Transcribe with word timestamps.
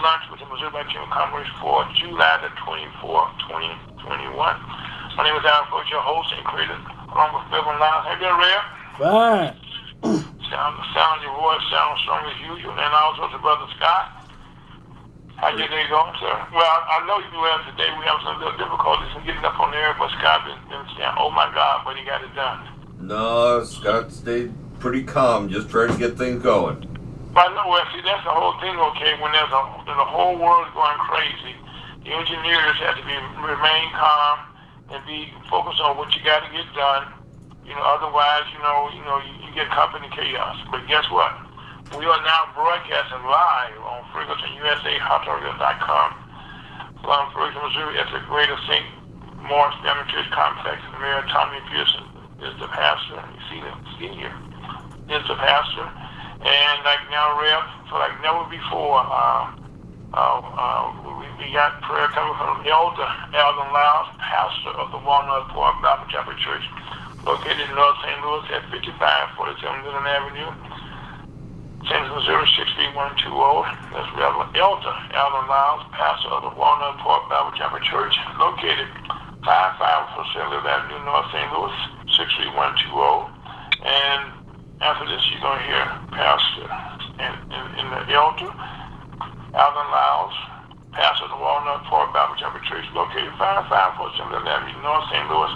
lunch 0.00 0.24
with 0.32 0.40
the 0.40 0.48
Missouri 0.48 0.72
Black 0.72 0.88
Chamber 0.88 1.04
of 1.04 1.12
Commerce 1.12 1.48
for 1.60 1.84
July 2.00 2.40
the 2.40 2.48
24th, 2.64 3.36
2021. 4.00 4.32
My 4.32 5.28
name 5.28 5.36
is 5.36 5.44
Al 5.44 5.68
Coach, 5.68 5.92
your 5.92 6.00
host 6.00 6.32
and 6.32 6.44
creator, 6.48 6.80
along 7.12 7.36
with 7.36 7.44
Bevan 7.52 7.76
Lyles. 7.76 8.08
Hey 8.08 8.16
there, 8.16 8.32
Red. 8.32 8.62
Fine. 8.96 9.56
Sound, 10.50 10.74
sound 10.96 11.22
your 11.22 11.30
voice 11.38 11.62
sounds 11.70 12.00
strong 12.02 12.26
as 12.26 12.34
usual, 12.42 12.74
and 12.74 12.90
also 12.90 13.30
to 13.30 13.38
Brother 13.38 13.70
Scott. 13.76 14.26
How 15.36 15.54
your 15.54 15.68
day 15.68 15.86
going, 15.86 16.10
sir? 16.18 16.34
Well, 16.50 16.66
I 16.66 17.06
know 17.06 17.22
you 17.22 17.30
well 17.38 17.62
today. 17.70 17.86
We 17.94 18.04
have 18.10 18.18
some 18.26 18.42
little 18.42 18.58
difficulties 18.58 19.14
in 19.14 19.22
getting 19.24 19.44
up 19.44 19.60
on 19.60 19.70
the 19.70 19.76
air, 19.76 19.94
but 19.94 20.10
Scott 20.18 20.42
been, 20.42 20.58
been 20.66 20.82
saying, 20.98 21.14
"Oh 21.16 21.30
my 21.30 21.46
God," 21.54 21.82
but 21.84 21.94
he 21.96 22.04
got 22.04 22.24
it 22.24 22.34
done. 22.34 22.66
No, 22.98 23.62
Scott 23.62 24.10
stayed 24.10 24.50
pretty 24.80 25.04
calm, 25.04 25.48
just 25.48 25.70
trying 25.70 25.92
to 25.92 25.98
get 25.98 26.18
things 26.18 26.42
going. 26.42 26.89
But 27.30 27.54
no, 27.54 27.62
well, 27.70 27.86
see, 27.94 28.02
that's 28.02 28.24
the 28.26 28.34
whole 28.34 28.58
thing, 28.58 28.74
okay? 28.74 29.14
When 29.22 29.30
there's 29.30 29.54
a 29.54 29.62
the 29.86 30.08
whole 30.08 30.34
world 30.34 30.66
going 30.74 30.98
crazy, 31.06 31.54
the 32.02 32.10
engineers 32.10 32.76
have 32.82 32.98
to 32.98 33.04
be 33.06 33.14
remain 33.38 33.86
calm 33.94 34.50
and 34.90 34.98
be 35.06 35.30
focused 35.46 35.78
on 35.78 35.94
what 35.96 36.10
you 36.14 36.24
got 36.26 36.42
to 36.42 36.50
get 36.50 36.66
done. 36.74 37.06
You 37.62 37.78
know, 37.78 37.86
otherwise, 37.86 38.50
you 38.50 38.58
know, 38.58 38.90
you 38.90 39.02
know, 39.06 39.22
you, 39.22 39.30
you 39.46 39.54
get 39.54 39.70
company 39.70 40.10
chaos. 40.10 40.58
But 40.74 40.82
guess 40.90 41.06
what? 41.14 41.30
We 41.94 42.02
are 42.06 42.22
now 42.26 42.50
broadcasting 42.54 43.22
live 43.22 43.78
on 43.78 44.02
FergusonUSAHotRadio.com 44.10 46.08
from 47.02 47.30
Ferguson, 47.30 47.62
Missouri 47.62 47.98
at 47.98 48.10
the 48.10 48.20
Greater 48.26 48.58
St. 48.66 48.86
Mark's 49.46 49.78
Baptist 49.86 50.10
Church 50.14 50.30
Complex. 50.34 50.82
Mayor 50.98 51.22
Tommy 51.30 51.62
Pearson 51.70 52.04
is 52.42 52.58
the 52.58 52.66
pastor. 52.74 53.22
You 53.22 53.40
see 53.50 53.60
the 53.62 53.70
senior 53.98 54.34
is 55.10 55.22
the 55.26 55.34
pastor. 55.38 55.86
And 56.40 56.76
like 56.88 57.04
now, 57.12 57.36
Rev, 57.36 57.60
for 57.92 58.00
like 58.00 58.16
never 58.24 58.48
before, 58.48 59.04
uh, 59.04 59.52
uh, 60.16 60.40
uh, 60.40 60.84
we, 61.20 61.28
we 61.36 61.52
got 61.52 61.84
prayer 61.84 62.08
coming 62.16 62.32
from 62.40 62.64
Elder 62.64 63.08
Alvin 63.36 63.68
Lyles, 63.68 64.08
pastor 64.16 64.72
of 64.80 64.88
the 64.88 65.00
Walnut 65.04 65.52
Park 65.52 65.76
Bible 65.84 66.08
Chapel 66.08 66.32
Church, 66.40 66.64
located 67.28 67.60
in 67.60 67.76
North 67.76 68.00
St. 68.00 68.16
Louis 68.24 68.48
at 68.56 68.64
5547 68.72 69.84
Dillon 69.84 70.08
Avenue, 70.08 70.50
St. 71.84 72.08
Missouri 72.08 72.48
63120. 72.56 73.68
That's 73.92 74.08
Reverend 74.16 74.56
Elder 74.56 74.96
Alvin 75.12 75.44
Lyles, 75.44 75.84
pastor 75.92 76.32
of 76.40 76.48
the 76.48 76.52
Walnut 76.56 76.96
Park 77.04 77.28
Bible 77.28 77.52
Chapel 77.52 77.84
Church, 77.84 78.16
located 78.40 78.88
5547 79.44 80.56
Dillon 80.56 80.64
Avenue, 80.64 81.04
North 81.04 81.28
St. 81.36 81.52
Louis 81.52 81.76
63120. 82.16 83.28
And 83.84 84.39
after 84.80 85.04
this, 85.06 85.20
you're 85.30 85.40
going 85.40 85.60
to 85.60 85.66
hear 85.66 85.84
Pastor 86.10 86.66
in 87.20 87.86
the 87.90 88.00
elder, 88.16 88.48
Alvin 89.52 89.88
Lyles, 89.92 90.34
pastor 90.92 91.24
of 91.24 91.30
the 91.30 91.36
Walnut 91.36 91.84
Park 91.84 92.12
Bible 92.12 92.34
Chapel 92.36 92.60
Church, 92.64 92.84
located 92.94 93.30
5547 93.36 94.46
Avenue, 94.48 94.80
North 94.80 95.04
St. 95.12 95.26
Louis, 95.28 95.52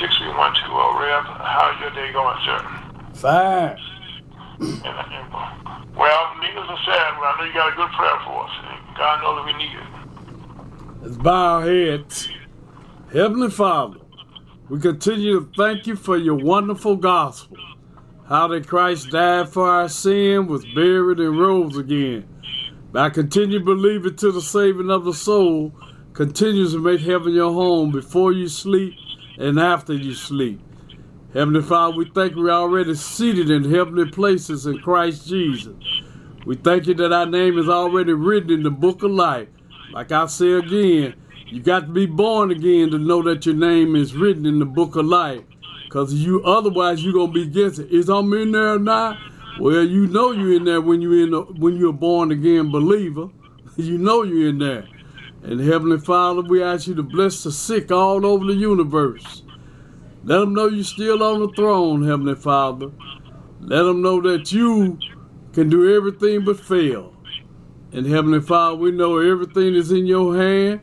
63120. 0.00 0.96
Rev, 0.96 1.24
how's 1.44 1.76
your 1.80 1.92
day 1.92 2.08
going, 2.12 2.38
sir? 2.44 2.60
Fine. 3.14 3.76
And, 4.60 4.96
and, 5.12 5.26
well, 5.94 6.34
needless 6.40 6.66
to 6.66 6.76
say, 6.86 6.96
I 6.96 7.36
know 7.38 7.44
you 7.44 7.52
got 7.52 7.72
a 7.72 7.76
good 7.76 7.92
prayer 7.92 8.18
for 8.24 8.44
us. 8.44 8.54
And 8.64 8.96
God 8.96 9.22
knows 9.22 9.36
that 9.38 9.46
we 9.46 9.54
need 9.60 9.76
it. 9.76 9.88
Let's 11.02 11.16
bow 11.16 11.60
our 11.60 11.62
heads. 11.62 12.28
Heavenly 13.12 13.50
Father, 13.50 13.98
we 14.68 14.80
continue 14.80 15.40
to 15.40 15.50
thank 15.56 15.86
you 15.86 15.96
for 15.96 16.16
your 16.16 16.34
wonderful 16.34 16.96
gospel. 16.96 17.56
How 18.28 18.46
that 18.48 18.68
Christ 18.68 19.08
died 19.08 19.48
for 19.48 19.66
our 19.66 19.88
sin, 19.88 20.48
was 20.48 20.62
buried, 20.74 21.18
and 21.18 21.40
rose 21.40 21.78
again. 21.78 22.28
By 22.92 23.08
continue 23.08 23.58
believing 23.58 24.16
to 24.16 24.30
the 24.30 24.42
saving 24.42 24.90
of 24.90 25.06
the 25.06 25.14
soul, 25.14 25.72
continues 26.12 26.72
to 26.74 26.78
make 26.78 27.00
heaven 27.00 27.32
your 27.32 27.52
home 27.52 27.90
before 27.90 28.32
you 28.32 28.48
sleep 28.48 28.92
and 29.38 29.58
after 29.58 29.94
you 29.94 30.12
sleep. 30.12 30.60
Heavenly 31.32 31.62
Father, 31.62 31.96
we 31.96 32.10
thank 32.10 32.34
you 32.34 32.42
we're 32.42 32.50
already 32.50 32.94
seated 32.94 33.48
in 33.48 33.72
heavenly 33.72 34.10
places 34.10 34.66
in 34.66 34.78
Christ 34.80 35.26
Jesus. 35.26 35.76
We 36.44 36.56
thank 36.56 36.86
you 36.86 36.94
that 36.94 37.12
our 37.12 37.26
name 37.26 37.58
is 37.58 37.68
already 37.70 38.12
written 38.12 38.50
in 38.50 38.62
the 38.62 38.70
book 38.70 39.02
of 39.02 39.10
life. 39.10 39.48
Like 39.92 40.12
I 40.12 40.26
say 40.26 40.52
again, 40.52 41.14
you 41.46 41.62
got 41.62 41.86
to 41.86 41.92
be 41.92 42.04
born 42.04 42.50
again 42.50 42.90
to 42.90 42.98
know 42.98 43.22
that 43.22 43.46
your 43.46 43.54
name 43.54 43.96
is 43.96 44.14
written 44.14 44.44
in 44.44 44.58
the 44.58 44.66
book 44.66 44.96
of 44.96 45.06
life. 45.06 45.44
Cause 45.88 46.12
you 46.12 46.42
otherwise 46.44 47.02
you're 47.02 47.14
gonna 47.14 47.32
be 47.32 47.46
guessing, 47.46 47.88
is 47.88 48.08
I'm 48.08 48.32
in 48.34 48.52
there 48.52 48.74
or 48.74 48.78
not? 48.78 49.18
Well, 49.58 49.82
you 49.82 50.06
know 50.06 50.32
you're 50.32 50.54
in 50.54 50.64
there 50.64 50.80
when 50.80 51.00
you're 51.00 51.24
in 51.24 51.32
when 51.58 51.76
you're 51.76 51.90
a 51.90 51.92
born 51.92 52.30
again 52.30 52.70
believer. 52.70 53.30
you 53.76 53.98
know 53.98 54.22
you're 54.22 54.50
in 54.50 54.58
there. 54.58 54.86
And 55.42 55.60
Heavenly 55.60 55.98
Father, 55.98 56.42
we 56.42 56.62
ask 56.62 56.86
you 56.86 56.94
to 56.96 57.02
bless 57.02 57.42
the 57.42 57.52
sick 57.52 57.90
all 57.90 58.26
over 58.26 58.44
the 58.44 58.54
universe. 58.54 59.42
Let 60.24 60.40
them 60.40 60.52
know 60.52 60.66
you're 60.66 60.84
still 60.84 61.22
on 61.22 61.40
the 61.40 61.48
throne, 61.56 62.06
Heavenly 62.06 62.34
Father. 62.34 62.90
Let 63.60 63.84
them 63.84 64.02
know 64.02 64.20
that 64.22 64.52
you 64.52 64.98
can 65.52 65.70
do 65.70 65.96
everything 65.96 66.44
but 66.44 66.60
fail. 66.60 67.14
And 67.92 68.04
Heavenly 68.04 68.40
Father, 68.40 68.76
we 68.76 68.90
know 68.90 69.18
everything 69.18 69.74
is 69.74 69.90
in 69.90 70.06
your 70.06 70.36
hand. 70.36 70.80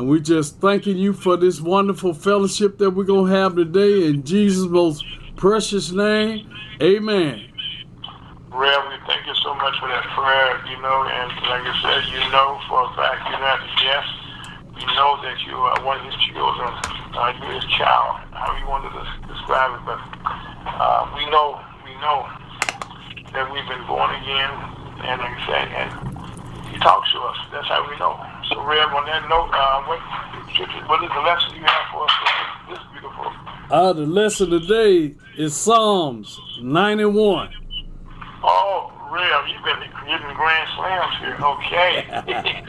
And 0.00 0.08
we 0.08 0.18
just 0.18 0.56
thanking 0.60 0.96
you 0.96 1.12
for 1.12 1.36
this 1.36 1.60
wonderful 1.60 2.14
fellowship 2.14 2.78
that 2.78 2.88
we're 2.88 3.04
going 3.04 3.30
to 3.30 3.36
have 3.36 3.54
today 3.54 4.06
in 4.06 4.24
Jesus' 4.24 4.64
most 4.64 5.04
precious 5.36 5.92
name. 5.92 6.48
Amen. 6.80 7.44
Rev, 8.48 8.80
we 8.88 8.96
thank 9.04 9.26
you 9.28 9.34
so 9.44 9.52
much 9.60 9.76
for 9.76 9.92
that 9.92 10.08
prayer, 10.16 10.56
you 10.72 10.80
know, 10.80 11.04
and 11.04 11.28
like 11.44 11.68
I 11.68 11.76
said, 11.84 12.08
you 12.16 12.20
know 12.32 12.56
for 12.64 12.88
a 12.88 12.96
fact 12.96 13.28
you're 13.28 13.44
not 13.44 13.60
yes. 13.84 14.08
We 14.72 14.88
know 14.96 15.20
that 15.20 15.36
you 15.44 15.52
are 15.52 15.84
one 15.84 16.00
of 16.00 16.06
his 16.08 16.16
children. 16.32 16.72
Uh, 17.12 17.36
you're 17.36 17.60
his 17.60 17.68
child, 17.76 18.24
how 18.32 18.56
you 18.56 18.64
want 18.64 18.88
to 18.88 18.96
describe 19.28 19.76
it, 19.76 19.84
but 19.84 20.00
uh, 20.64 21.12
we 21.12 21.28
know, 21.28 21.60
we 21.84 21.92
know 22.00 22.24
that 23.36 23.44
we've 23.52 23.68
been 23.68 23.84
born 23.84 24.16
again, 24.16 24.48
and 25.04 25.20
like 25.20 25.36
I 25.36 25.44
said, 25.44 25.68
and 25.76 26.09
he 26.80 26.84
talks 26.84 27.12
to 27.12 27.18
us. 27.20 27.36
That's 27.52 27.66
how 27.68 27.88
we 27.88 27.96
know. 27.98 28.18
So, 28.48 28.64
Rev, 28.64 28.88
on 28.94 29.04
that 29.06 29.28
note, 29.28 29.50
uh, 29.52 29.82
what, 29.84 30.00
what 30.88 31.04
is 31.04 31.10
the 31.14 31.20
lesson 31.20 31.54
you 31.56 31.62
have 31.64 31.90
for 31.92 32.04
us 32.04 32.12
this 32.68 32.78
is 32.78 32.84
beautiful? 32.92 33.32
Uh, 33.70 33.92
the 33.92 34.06
lesson 34.06 34.50
today 34.50 35.14
is 35.36 35.54
Psalms 35.56 36.40
91. 36.62 37.50
Oh, 38.42 38.92
Rev, 39.12 39.48
you've 39.48 39.64
been 39.64 39.80
getting 40.06 40.34
grand 40.36 40.68
slams 40.76 41.16
here. 41.20 41.36
Okay. 41.42 42.64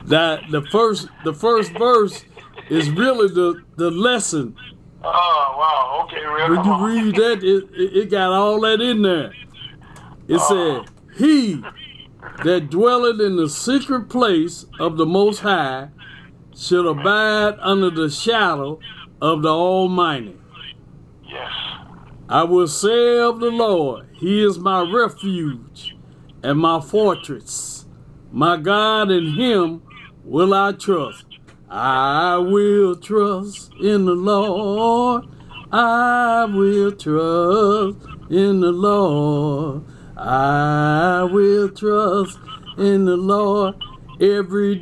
that 0.06 0.50
the 0.50 0.62
first 0.72 1.08
the 1.24 1.32
first 1.32 1.72
verse 1.72 2.24
is 2.68 2.90
really 2.90 3.28
the 3.28 3.62
the 3.76 3.90
lesson. 3.90 4.56
Oh 5.04 5.56
wow! 5.58 6.06
Okay, 6.06 6.24
Rev. 6.26 6.50
When 6.50 6.64
you 6.64 6.86
read 6.86 7.14
that, 7.16 7.44
it, 7.44 7.64
it, 7.72 7.96
it 8.04 8.10
got 8.10 8.32
all 8.32 8.60
that 8.62 8.80
in 8.80 9.02
there. 9.02 9.32
It 10.28 10.40
Oh. 10.40 10.84
said, 10.84 10.90
"He 11.16 11.62
that 12.44 12.70
dwelleth 12.70 13.20
in 13.20 13.36
the 13.36 13.48
secret 13.48 14.08
place 14.08 14.66
of 14.78 14.96
the 14.96 15.06
Most 15.06 15.40
High 15.40 15.88
shall 16.56 16.88
abide 16.88 17.56
under 17.60 17.90
the 17.90 18.10
shadow 18.10 18.78
of 19.20 19.42
the 19.42 19.50
Almighty." 19.50 20.36
Yes. 21.28 21.50
I 22.28 22.44
will 22.44 22.68
say 22.68 23.18
of 23.18 23.40
the 23.40 23.50
Lord, 23.50 24.06
He 24.12 24.42
is 24.42 24.58
my 24.58 24.80
refuge 24.80 25.96
and 26.42 26.58
my 26.58 26.80
fortress. 26.80 27.86
My 28.32 28.56
God, 28.56 29.10
in 29.10 29.34
Him 29.34 29.82
will 30.24 30.54
I 30.54 30.72
trust. 30.72 31.26
I 31.68 32.36
will 32.36 32.96
trust 32.96 33.72
in 33.80 34.04
the 34.04 34.14
Lord. 34.14 35.24
I 35.72 36.44
will 36.44 36.92
trust 36.92 37.98
in 38.28 38.60
the 38.60 38.72
Lord. 38.72 39.82
I 40.22 41.22
will 41.32 41.70
trust 41.70 42.38
in 42.76 43.06
the 43.06 43.16
Lord 43.16 43.74
every 44.20 44.74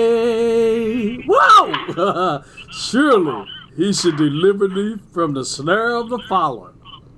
day. 0.00 1.22
Whoa! 1.24 2.42
Surely 2.72 3.46
He 3.76 3.92
should 3.92 4.16
deliver 4.16 4.66
thee 4.66 4.96
from 5.12 5.34
the 5.34 5.44
snare 5.44 5.94
of 5.94 6.08
the 6.08 6.18
fowler 6.28 6.72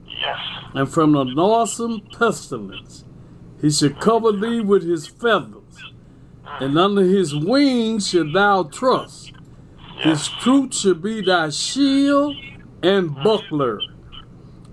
Yes. 0.06 0.38
and 0.74 0.90
from 0.90 1.12
the 1.12 1.24
noisome 1.24 2.02
pestilence. 2.18 3.04
He 3.62 3.70
should 3.70 3.98
cover 3.98 4.32
thee 4.32 4.60
with 4.60 4.82
his 4.82 5.06
feathers, 5.06 5.94
and 6.60 6.78
under 6.78 7.02
his 7.02 7.34
wings 7.34 8.08
shalt 8.10 8.34
thou 8.34 8.64
trust. 8.64 9.32
His 10.00 10.28
truth 10.28 10.74
should 10.76 11.00
be 11.02 11.22
thy 11.22 11.48
shield 11.50 12.36
and 12.82 13.14
buckler. 13.24 13.80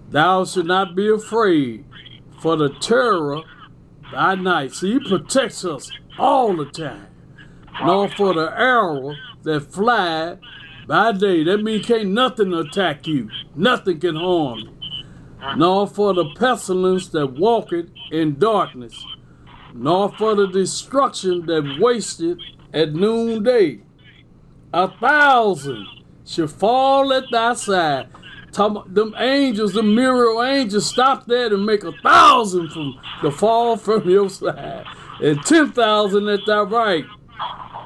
Thou 0.09 0.43
should 0.45 0.65
not 0.67 0.93
be 0.95 1.07
afraid 1.09 1.84
for 2.45 2.55
the 2.55 2.69
terror 2.69 3.41
by 4.13 4.35
night. 4.35 4.71
See, 4.71 4.93
he 4.93 4.99
protects 4.99 5.65
us 5.65 5.89
all 6.19 6.55
the 6.55 6.65
time. 6.65 7.07
Nor 7.83 8.07
for 8.07 8.35
the 8.35 8.53
arrow 8.55 9.15
that 9.41 9.73
fly 9.73 10.37
by 10.87 11.13
day. 11.13 11.43
That 11.43 11.63
means 11.63 11.87
can't 11.87 12.09
nothing 12.09 12.53
attack 12.53 13.07
you. 13.07 13.31
Nothing 13.55 13.99
can 13.99 14.15
harm 14.15 14.59
you. 14.59 14.69
Nor 15.57 15.87
for 15.87 16.13
the 16.13 16.35
pestilence 16.35 17.07
that 17.07 17.33
walketh 17.33 17.89
in 18.11 18.37
darkness. 18.37 19.03
Nor 19.73 20.11
for 20.11 20.35
the 20.35 20.45
destruction 20.45 21.47
that 21.47 21.79
wasted 21.81 22.39
at 22.71 22.93
noonday. 22.93 23.81
A 24.71 24.87
thousand 24.99 25.87
should 26.23 26.51
fall 26.51 27.11
at 27.11 27.23
thy 27.31 27.55
side. 27.55 28.07
Talk, 28.55 28.85
them 28.87 29.13
angels, 29.17 29.73
the 29.73 29.83
mirror 29.83 30.41
angels, 30.45 30.85
stop 30.85 31.25
that 31.25 31.51
and 31.51 31.65
make 31.65 31.83
a 31.83 31.91
thousand 32.01 32.69
from 32.69 32.97
the 33.21 33.29
fall 33.29 33.75
from 33.75 34.09
your 34.09 34.29
side, 34.29 34.85
and 35.21 35.43
ten 35.43 35.73
thousand 35.73 36.29
at 36.29 36.39
thy 36.47 36.61
right. 36.61 37.03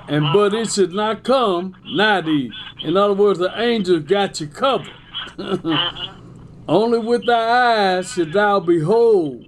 And 0.08 0.32
but 0.32 0.54
it 0.54 0.72
should 0.72 0.94
not 0.94 1.24
come 1.24 1.76
nigh 1.86 2.22
thee. 2.22 2.52
In 2.84 2.98
other 2.98 3.16
words, 3.16 3.40
the 3.40 3.52
angels 3.60 4.04
got 4.04 4.40
you 4.40 4.46
covered. 4.46 4.94
Only 6.68 7.00
with 7.00 7.26
thy 7.26 7.96
eyes 7.98 8.12
should 8.12 8.32
thou 8.32 8.60
behold 8.60 9.48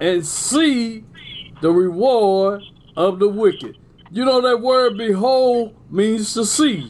and 0.00 0.24
see 0.24 1.04
the 1.60 1.72
reward 1.72 2.62
of 2.96 3.18
the 3.18 3.28
wicked. 3.28 3.76
You 4.12 4.24
know 4.24 4.40
that 4.42 4.60
word 4.60 4.96
behold 4.96 5.74
means 5.90 6.34
to 6.34 6.44
see. 6.44 6.88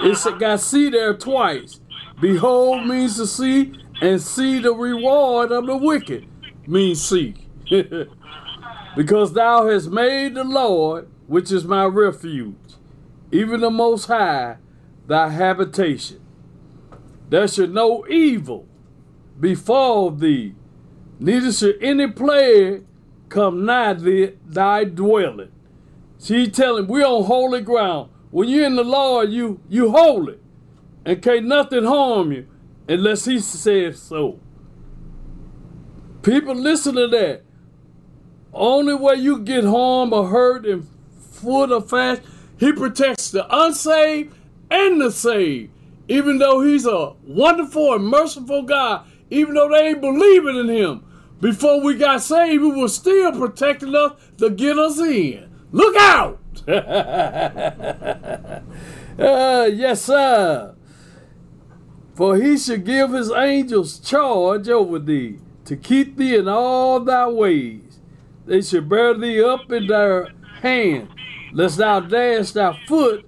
It's 0.00 0.30
got 0.32 0.60
see 0.60 0.90
there 0.90 1.14
twice. 1.14 1.79
Behold 2.20 2.86
means 2.86 3.16
to 3.16 3.26
see, 3.26 3.72
and 4.02 4.20
see 4.20 4.58
the 4.58 4.72
reward 4.72 5.52
of 5.52 5.66
the 5.66 5.76
wicked 5.76 6.26
means 6.66 7.02
see. 7.02 7.34
because 8.96 9.32
thou 9.32 9.68
hast 9.68 9.90
made 9.90 10.34
the 10.34 10.44
Lord, 10.44 11.08
which 11.26 11.52
is 11.52 11.64
my 11.64 11.84
refuge, 11.84 12.56
even 13.30 13.60
the 13.60 13.70
Most 13.70 14.06
High, 14.06 14.56
thy 15.06 15.28
habitation. 15.30 16.20
There 17.28 17.46
should 17.46 17.72
no 17.72 18.06
evil 18.08 18.66
befall 19.38 20.10
thee, 20.10 20.54
neither 21.20 21.52
should 21.52 21.78
any 21.80 22.08
plague 22.08 22.84
come 23.28 23.64
nigh 23.64 23.94
thee, 23.94 24.32
thy 24.44 24.84
dwelling. 24.84 25.52
See, 26.18 26.40
he 26.40 26.50
telling 26.50 26.88
we're 26.88 27.06
on 27.06 27.24
holy 27.24 27.60
ground. 27.60 28.10
When 28.30 28.48
you're 28.48 28.66
in 28.66 28.76
the 28.76 28.84
Lord, 28.84 29.30
you 29.30 29.60
you 29.68 29.90
holy. 29.92 30.39
And 31.04 31.22
can't 31.22 31.46
nothing 31.46 31.84
harm 31.84 32.32
you 32.32 32.46
unless 32.88 33.24
he 33.24 33.38
says 33.38 34.00
so. 34.00 34.38
People 36.22 36.54
listen 36.54 36.96
to 36.96 37.08
that. 37.08 37.42
Only 38.52 38.94
way 38.94 39.14
you 39.14 39.38
get 39.38 39.64
harmed 39.64 40.12
or 40.12 40.28
hurt 40.28 40.66
and 40.66 40.86
foot 41.20 41.70
or 41.70 41.80
fast, 41.80 42.22
he 42.58 42.72
protects 42.72 43.30
the 43.30 43.46
unsaved 43.48 44.34
and 44.70 45.00
the 45.00 45.10
saved. 45.10 45.72
Even 46.08 46.38
though 46.38 46.60
he's 46.62 46.86
a 46.86 47.14
wonderful 47.24 47.94
and 47.94 48.04
merciful 48.04 48.62
God, 48.62 49.06
even 49.30 49.54
though 49.54 49.68
they 49.68 49.88
ain't 49.88 50.00
believing 50.00 50.56
in 50.56 50.68
him. 50.68 51.04
Before 51.40 51.80
we 51.80 51.94
got 51.94 52.20
saved, 52.20 52.62
he 52.62 52.70
was 52.70 52.94
still 52.94 53.32
protecting 53.32 53.94
us 53.94 54.12
to 54.38 54.50
get 54.50 54.78
us 54.78 54.98
in. 54.98 55.48
Look 55.72 55.96
out! 55.96 56.38
uh, 56.68 58.62
yes, 59.72 60.02
sir. 60.02 60.74
For 62.20 62.36
he 62.36 62.58
should 62.58 62.84
give 62.84 63.12
his 63.12 63.32
angels 63.32 63.98
charge 63.98 64.68
over 64.68 64.98
thee, 64.98 65.38
to 65.64 65.74
keep 65.74 66.18
thee 66.18 66.36
in 66.36 66.48
all 66.48 67.00
thy 67.00 67.26
ways. 67.28 67.98
They 68.44 68.60
should 68.60 68.90
bear 68.90 69.14
thee 69.14 69.42
up 69.42 69.72
in 69.72 69.86
their 69.86 70.28
hand, 70.60 71.08
lest 71.54 71.78
thou 71.78 72.00
dash 72.00 72.50
thy 72.50 72.78
foot 72.86 73.26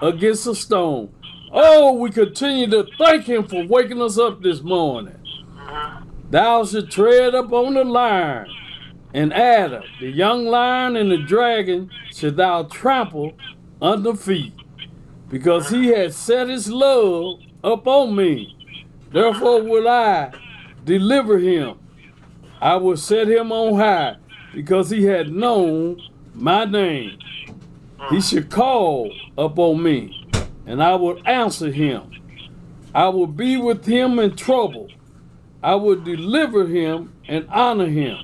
against 0.00 0.46
a 0.46 0.54
stone. 0.54 1.12
Oh, 1.52 1.92
we 1.92 2.08
continue 2.08 2.70
to 2.70 2.86
thank 2.96 3.26
him 3.26 3.46
for 3.46 3.66
waking 3.66 4.00
us 4.00 4.16
up 4.16 4.40
this 4.40 4.62
morning. 4.62 5.18
Thou 6.30 6.64
should 6.64 6.90
tread 6.90 7.34
upon 7.34 7.74
the 7.74 7.84
lion 7.84 8.46
and 9.12 9.34
adder, 9.34 9.82
the 10.00 10.08
young 10.08 10.46
lion 10.46 10.96
and 10.96 11.10
the 11.10 11.18
dragon 11.18 11.90
should 12.14 12.38
thou 12.38 12.62
trample 12.62 13.34
under 13.82 14.16
feet, 14.16 14.54
because 15.28 15.68
he 15.68 15.88
has 15.88 16.16
set 16.16 16.48
his 16.48 16.70
love 16.70 17.38
upon 17.62 18.16
me. 18.16 18.56
Therefore 19.10 19.62
will 19.62 19.88
I 19.88 20.32
deliver 20.84 21.38
him. 21.38 21.78
I 22.60 22.76
will 22.76 22.96
set 22.96 23.28
him 23.28 23.52
on 23.52 23.78
high, 23.78 24.16
because 24.54 24.90
he 24.90 25.04
had 25.04 25.32
known 25.32 26.00
my 26.34 26.64
name. 26.64 27.18
He 28.10 28.20
should 28.20 28.50
call 28.50 29.12
upon 29.36 29.82
me, 29.82 30.28
and 30.66 30.82
I 30.82 30.94
will 30.94 31.20
answer 31.26 31.70
him. 31.70 32.10
I 32.94 33.08
will 33.08 33.26
be 33.26 33.56
with 33.56 33.86
him 33.86 34.18
in 34.18 34.36
trouble. 34.36 34.88
I 35.62 35.76
will 35.76 36.00
deliver 36.00 36.66
him 36.66 37.12
and 37.28 37.48
honor 37.48 37.86
him. 37.86 38.18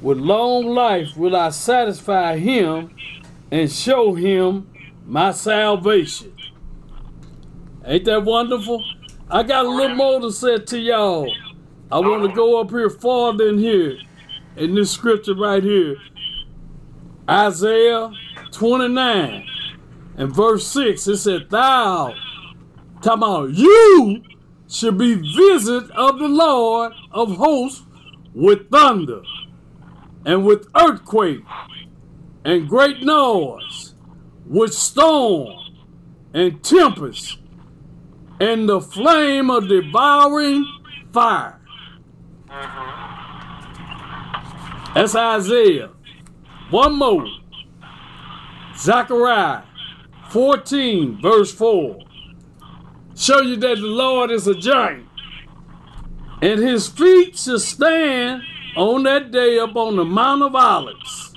With 0.00 0.18
long 0.18 0.66
life 0.66 1.16
will 1.16 1.36
I 1.36 1.50
satisfy 1.50 2.36
him 2.36 2.94
and 3.50 3.70
show 3.70 4.14
him 4.14 4.70
my 5.06 5.32
salvation. 5.32 6.32
Ain't 7.84 8.04
that 8.04 8.24
wonderful? 8.24 8.84
I 9.30 9.42
got 9.42 9.64
a 9.64 9.68
little 9.68 9.96
more 9.96 10.20
to 10.20 10.32
say 10.32 10.58
to 10.58 10.78
y'all. 10.78 11.32
I 11.90 11.98
want 11.98 12.28
to 12.28 12.34
go 12.34 12.60
up 12.60 12.70
here 12.70 12.90
farther 12.90 13.48
in 13.48 13.58
here 13.58 13.98
in 14.56 14.74
this 14.74 14.90
scripture 14.90 15.34
right 15.34 15.62
here. 15.62 15.96
Isaiah 17.28 18.12
29 18.52 19.46
and 20.16 20.34
verse 20.34 20.66
6. 20.66 21.08
It 21.08 21.16
said, 21.16 21.50
Thou, 21.50 22.14
talking 23.02 23.22
about 23.22 23.50
you, 23.50 24.22
should 24.68 24.98
be 24.98 25.14
visit 25.14 25.90
of 25.92 26.18
the 26.18 26.28
Lord 26.28 26.92
of 27.10 27.36
hosts 27.36 27.82
with 28.34 28.70
thunder 28.70 29.22
and 30.24 30.44
with 30.44 30.68
earthquake 30.76 31.42
and 32.44 32.68
great 32.68 33.02
noise, 33.02 33.94
with 34.46 34.72
storm 34.72 35.58
and 36.32 36.62
tempest, 36.62 37.38
and 38.40 38.68
the 38.68 38.80
flame 38.80 39.50
of 39.50 39.68
devouring 39.68 40.66
fire. 41.12 41.60
That's 44.94 45.14
Isaiah. 45.14 45.90
One 46.70 46.96
more. 46.96 47.26
Zechariah 48.76 49.62
14, 50.30 51.20
verse 51.20 51.52
4. 51.52 51.98
Show 53.14 53.40
you 53.42 53.56
that 53.56 53.76
the 53.76 53.86
Lord 53.86 54.30
is 54.30 54.46
a 54.46 54.54
giant. 54.54 55.06
And 56.40 56.60
his 56.60 56.88
feet 56.88 57.36
shall 57.36 57.58
stand 57.58 58.42
on 58.76 59.02
that 59.02 59.30
day 59.30 59.58
up 59.58 59.76
on 59.76 59.96
the 59.96 60.04
Mount 60.04 60.42
of 60.42 60.54
Olives, 60.54 61.34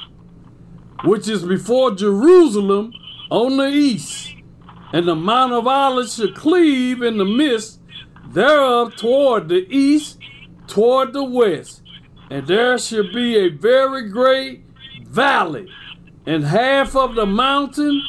which 1.03 1.27
is 1.27 1.43
before 1.43 1.91
Jerusalem 1.93 2.93
on 3.29 3.57
the 3.57 3.67
east, 3.67 4.32
and 4.93 5.07
the 5.07 5.15
Mount 5.15 5.51
of 5.51 5.67
Olives 5.67 6.15
shall 6.15 6.31
cleave 6.31 7.01
in 7.01 7.17
the 7.17 7.25
midst 7.25 7.81
thereof 8.27 8.95
toward 8.95 9.49
the 9.49 9.67
east, 9.69 10.19
toward 10.67 11.11
the 11.11 11.23
west, 11.23 11.81
and 12.29 12.47
there 12.47 12.77
shall 12.77 13.11
be 13.11 13.35
a 13.35 13.49
very 13.49 14.09
great 14.09 14.63
valley, 15.05 15.67
and 16.25 16.45
half 16.45 16.95
of 16.95 17.15
the 17.15 17.25
mountain 17.25 18.01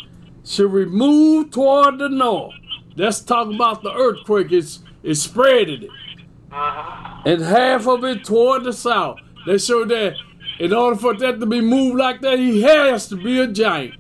shall 0.45 0.67
remove 0.67 1.51
toward 1.51 1.99
the 1.99 2.09
north. 2.09 2.55
Let's 2.97 3.21
talk 3.21 3.53
about 3.53 3.83
the 3.83 3.93
earthquake. 3.93 4.53
It's, 4.53 4.85
it's 5.03 5.23
spreading 5.23 5.85
it 5.85 5.91
uh-huh. 6.53 7.23
and 7.27 7.43
half 7.43 7.89
of 7.89 8.05
it 8.05 8.25
toward 8.25 8.65
the 8.65 8.73
south. 8.73 9.19
They 9.47 9.59
show 9.59 9.85
that 9.85 10.15
in 10.59 10.73
order 10.73 10.97
for 10.97 11.15
that 11.15 11.41
to 11.41 11.47
be 11.47 11.61
moved 11.61 11.99
like 11.99 12.21
that, 12.21 12.39
he 12.39 12.63
has 12.63 13.09
to 13.09 13.17
be 13.17 13.41
a 13.41 13.47
giant 13.47 13.95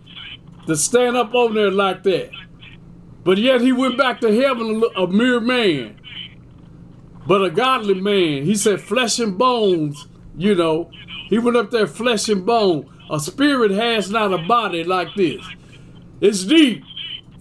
to 0.67 0.77
stand 0.77 1.17
up 1.17 1.35
over 1.35 1.53
there 1.53 1.71
like 1.71 2.03
that. 2.05 2.31
But 3.25 3.39
yet 3.39 3.63
he 3.63 3.73
went 3.73 3.97
back 3.97 4.21
to 4.21 4.35
heaven 4.35 4.83
a, 4.97 5.07
mere 5.07 5.41
man, 5.41 5.99
but 7.27 7.43
a 7.43 7.51
godly 7.51 7.95
man. 7.95 8.45
He 8.45 8.55
said, 8.55 8.83
flesh 8.83 9.19
and 9.19 9.39
bones, 9.39 10.07
you 10.37 10.55
know. 10.55 10.91
He 11.29 11.39
went 11.39 11.57
up 11.57 11.71
there, 11.71 11.87
flesh 11.87 12.29
and 12.29 12.45
bone. 12.45 12.91
A 13.11 13.19
spirit 13.19 13.71
has 13.71 14.11
not 14.11 14.33
a 14.33 14.39
body 14.39 14.85
like 14.85 15.09
this. 15.17 15.45
It's 16.21 16.45
deep. 16.45 16.85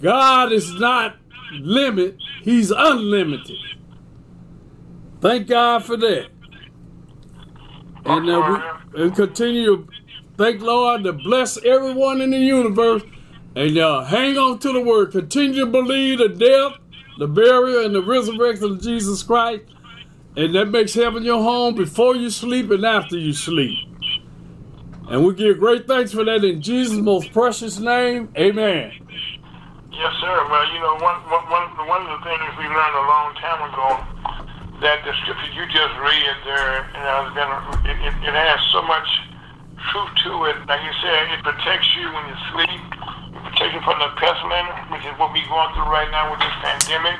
God 0.01 0.51
is 0.53 0.73
not 0.79 1.17
limit, 1.59 2.17
He's 2.43 2.71
unlimited. 2.71 3.57
Thank 5.21 5.47
God 5.47 5.85
for 5.85 5.97
that. 5.97 6.27
And, 8.05 8.29
uh, 8.29 8.59
we, 8.93 9.03
and 9.03 9.15
continue 9.15 9.77
to 9.77 9.87
thank 10.37 10.61
Lord 10.61 11.03
to 11.03 11.13
bless 11.13 11.57
everyone 11.63 12.19
in 12.19 12.31
the 12.31 12.37
universe 12.37 13.03
And 13.55 13.77
uh, 13.77 14.03
hang 14.05 14.37
on 14.37 14.59
to 14.59 14.73
the 14.73 14.81
word. 14.81 15.11
Continue 15.11 15.65
to 15.65 15.71
believe 15.71 16.17
the 16.17 16.29
death, 16.29 16.79
the 17.19 17.27
burial, 17.27 17.85
and 17.85 17.93
the 17.93 18.01
resurrection 18.01 18.71
of 18.71 18.81
Jesus 18.81 19.21
Christ. 19.21 19.63
And 20.35 20.55
that 20.55 20.65
makes 20.69 20.95
heaven 20.95 21.23
your 21.23 21.41
home 21.41 21.75
before 21.75 22.15
you 22.15 22.31
sleep 22.31 22.71
and 22.71 22.83
after 22.83 23.17
you 23.17 23.33
sleep. 23.33 23.77
And 25.09 25.23
we 25.23 25.35
give 25.35 25.59
great 25.59 25.85
thanks 25.85 26.11
for 26.11 26.23
that 26.23 26.43
in 26.43 26.61
Jesus' 26.61 26.97
most 26.97 27.31
precious 27.31 27.77
name. 27.77 28.33
Amen. 28.35 28.91
Yes, 29.91 30.13
sir. 30.19 30.47
Well, 30.49 30.73
you 30.73 30.79
know, 30.79 30.97
one, 31.05 31.21
one, 31.29 31.87
one, 31.87 32.01
of 32.09 32.17
the 32.17 32.25
things 32.25 32.41
we 32.57 32.65
learned 32.65 32.97
a 32.97 33.05
long 33.05 33.35
time 33.37 33.61
ago 33.69 33.87
that 34.81 35.05
the 35.05 35.13
scripture 35.21 35.53
you 35.53 35.65
just 35.69 35.93
read 36.01 36.35
there, 36.43 36.89
know, 36.97 37.29
has 37.29 37.33
been, 37.37 37.91
it, 37.91 37.97
it, 38.01 38.13
it 38.25 38.33
has 38.33 38.59
so 38.71 38.81
much 38.81 39.05
truth 39.91 40.09
to 40.25 40.45
it. 40.49 40.57
Like 40.65 40.81
you 40.81 40.93
said, 41.03 41.29
it 41.29 41.43
protects 41.43 41.87
you 41.93 42.09
when 42.09 42.25
you 42.25 42.37
sleep. 42.51 42.92
It 43.63 43.79
from 43.87 43.95
the 43.95 44.11
pestilence, 44.19 44.75
which 44.91 45.07
is 45.07 45.15
what 45.15 45.31
we're 45.31 45.47
going 45.47 45.71
through 45.71 45.87
right 45.87 46.11
now 46.11 46.27
with 46.27 46.43
this 46.43 46.51
pandemic. 46.59 47.15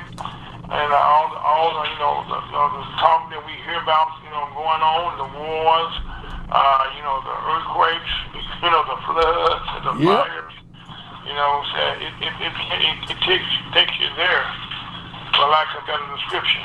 And 0.68 0.88
all, 0.92 1.32
all 1.40 1.72
the, 1.72 1.84
you 1.88 1.96
know, 1.96 2.20
the, 2.28 2.36
the, 2.52 2.60
the 2.68 2.84
talk 3.00 3.32
that 3.32 3.40
we 3.48 3.56
hear 3.64 3.80
about, 3.80 4.12
you 4.20 4.28
know, 4.28 4.44
going 4.52 4.84
on, 4.84 5.16
the 5.24 5.28
wars, 5.40 5.92
uh, 6.52 6.84
you 6.92 7.00
know, 7.00 7.16
the 7.24 7.36
earthquakes, 7.48 8.12
you 8.60 8.68
know, 8.68 8.84
the 8.84 8.98
floods, 9.08 9.68
the 9.88 9.92
Yep. 10.04 10.20
fires. 10.20 10.54
You 11.24 11.32
know, 11.32 11.64
it, 12.04 12.12
it, 12.20 12.34
it, 12.36 12.52
it, 12.52 12.96
it 13.08 13.18
takes, 13.24 13.48
takes 13.72 13.96
you 13.96 14.12
there, 14.20 14.44
for 15.32 15.48
lack 15.48 15.72
of 15.80 15.80
better 15.88 16.04
description. 16.12 16.60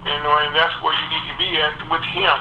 You 0.00 0.16
know, 0.24 0.32
and 0.40 0.56
that's 0.56 0.72
where 0.80 0.96
you 0.96 1.06
need 1.12 1.24
to 1.28 1.36
be 1.36 1.50
at 1.60 1.76
with 1.92 2.04
Him. 2.08 2.36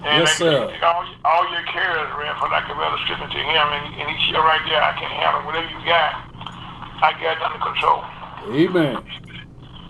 And 0.00 0.24
Yes, 0.24 0.36
sir. 0.40 0.64
All, 0.82 1.04
all 1.24 1.44
your 1.52 1.62
cares, 1.68 2.08
man, 2.16 2.32
for 2.40 2.48
lack 2.48 2.64
of 2.72 2.76
better 2.80 2.96
description 2.96 3.28
to 3.28 3.40
Him, 3.44 3.66
and, 3.68 3.84
and 4.00 4.06
He's 4.16 4.32
here 4.32 4.40
right 4.40 4.64
there. 4.64 4.80
I 4.80 4.96
can 4.96 5.10
handle 5.12 5.44
whatever 5.44 5.68
you 5.68 5.80
got. 5.84 6.12
I 7.04 7.12
got 7.20 7.36
it 7.36 7.42
under 7.44 7.60
control. 7.60 8.00
Amen. 8.48 8.96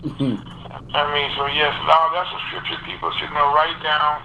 I 0.91 1.03
mean, 1.15 1.29
so 1.39 1.47
yes, 1.51 1.71
now 1.87 2.11
that's 2.11 2.27
a 2.31 2.39
scripture 2.51 2.79
people 2.83 3.07
should 3.19 3.31
know 3.31 3.55
write 3.55 3.79
down. 3.83 4.19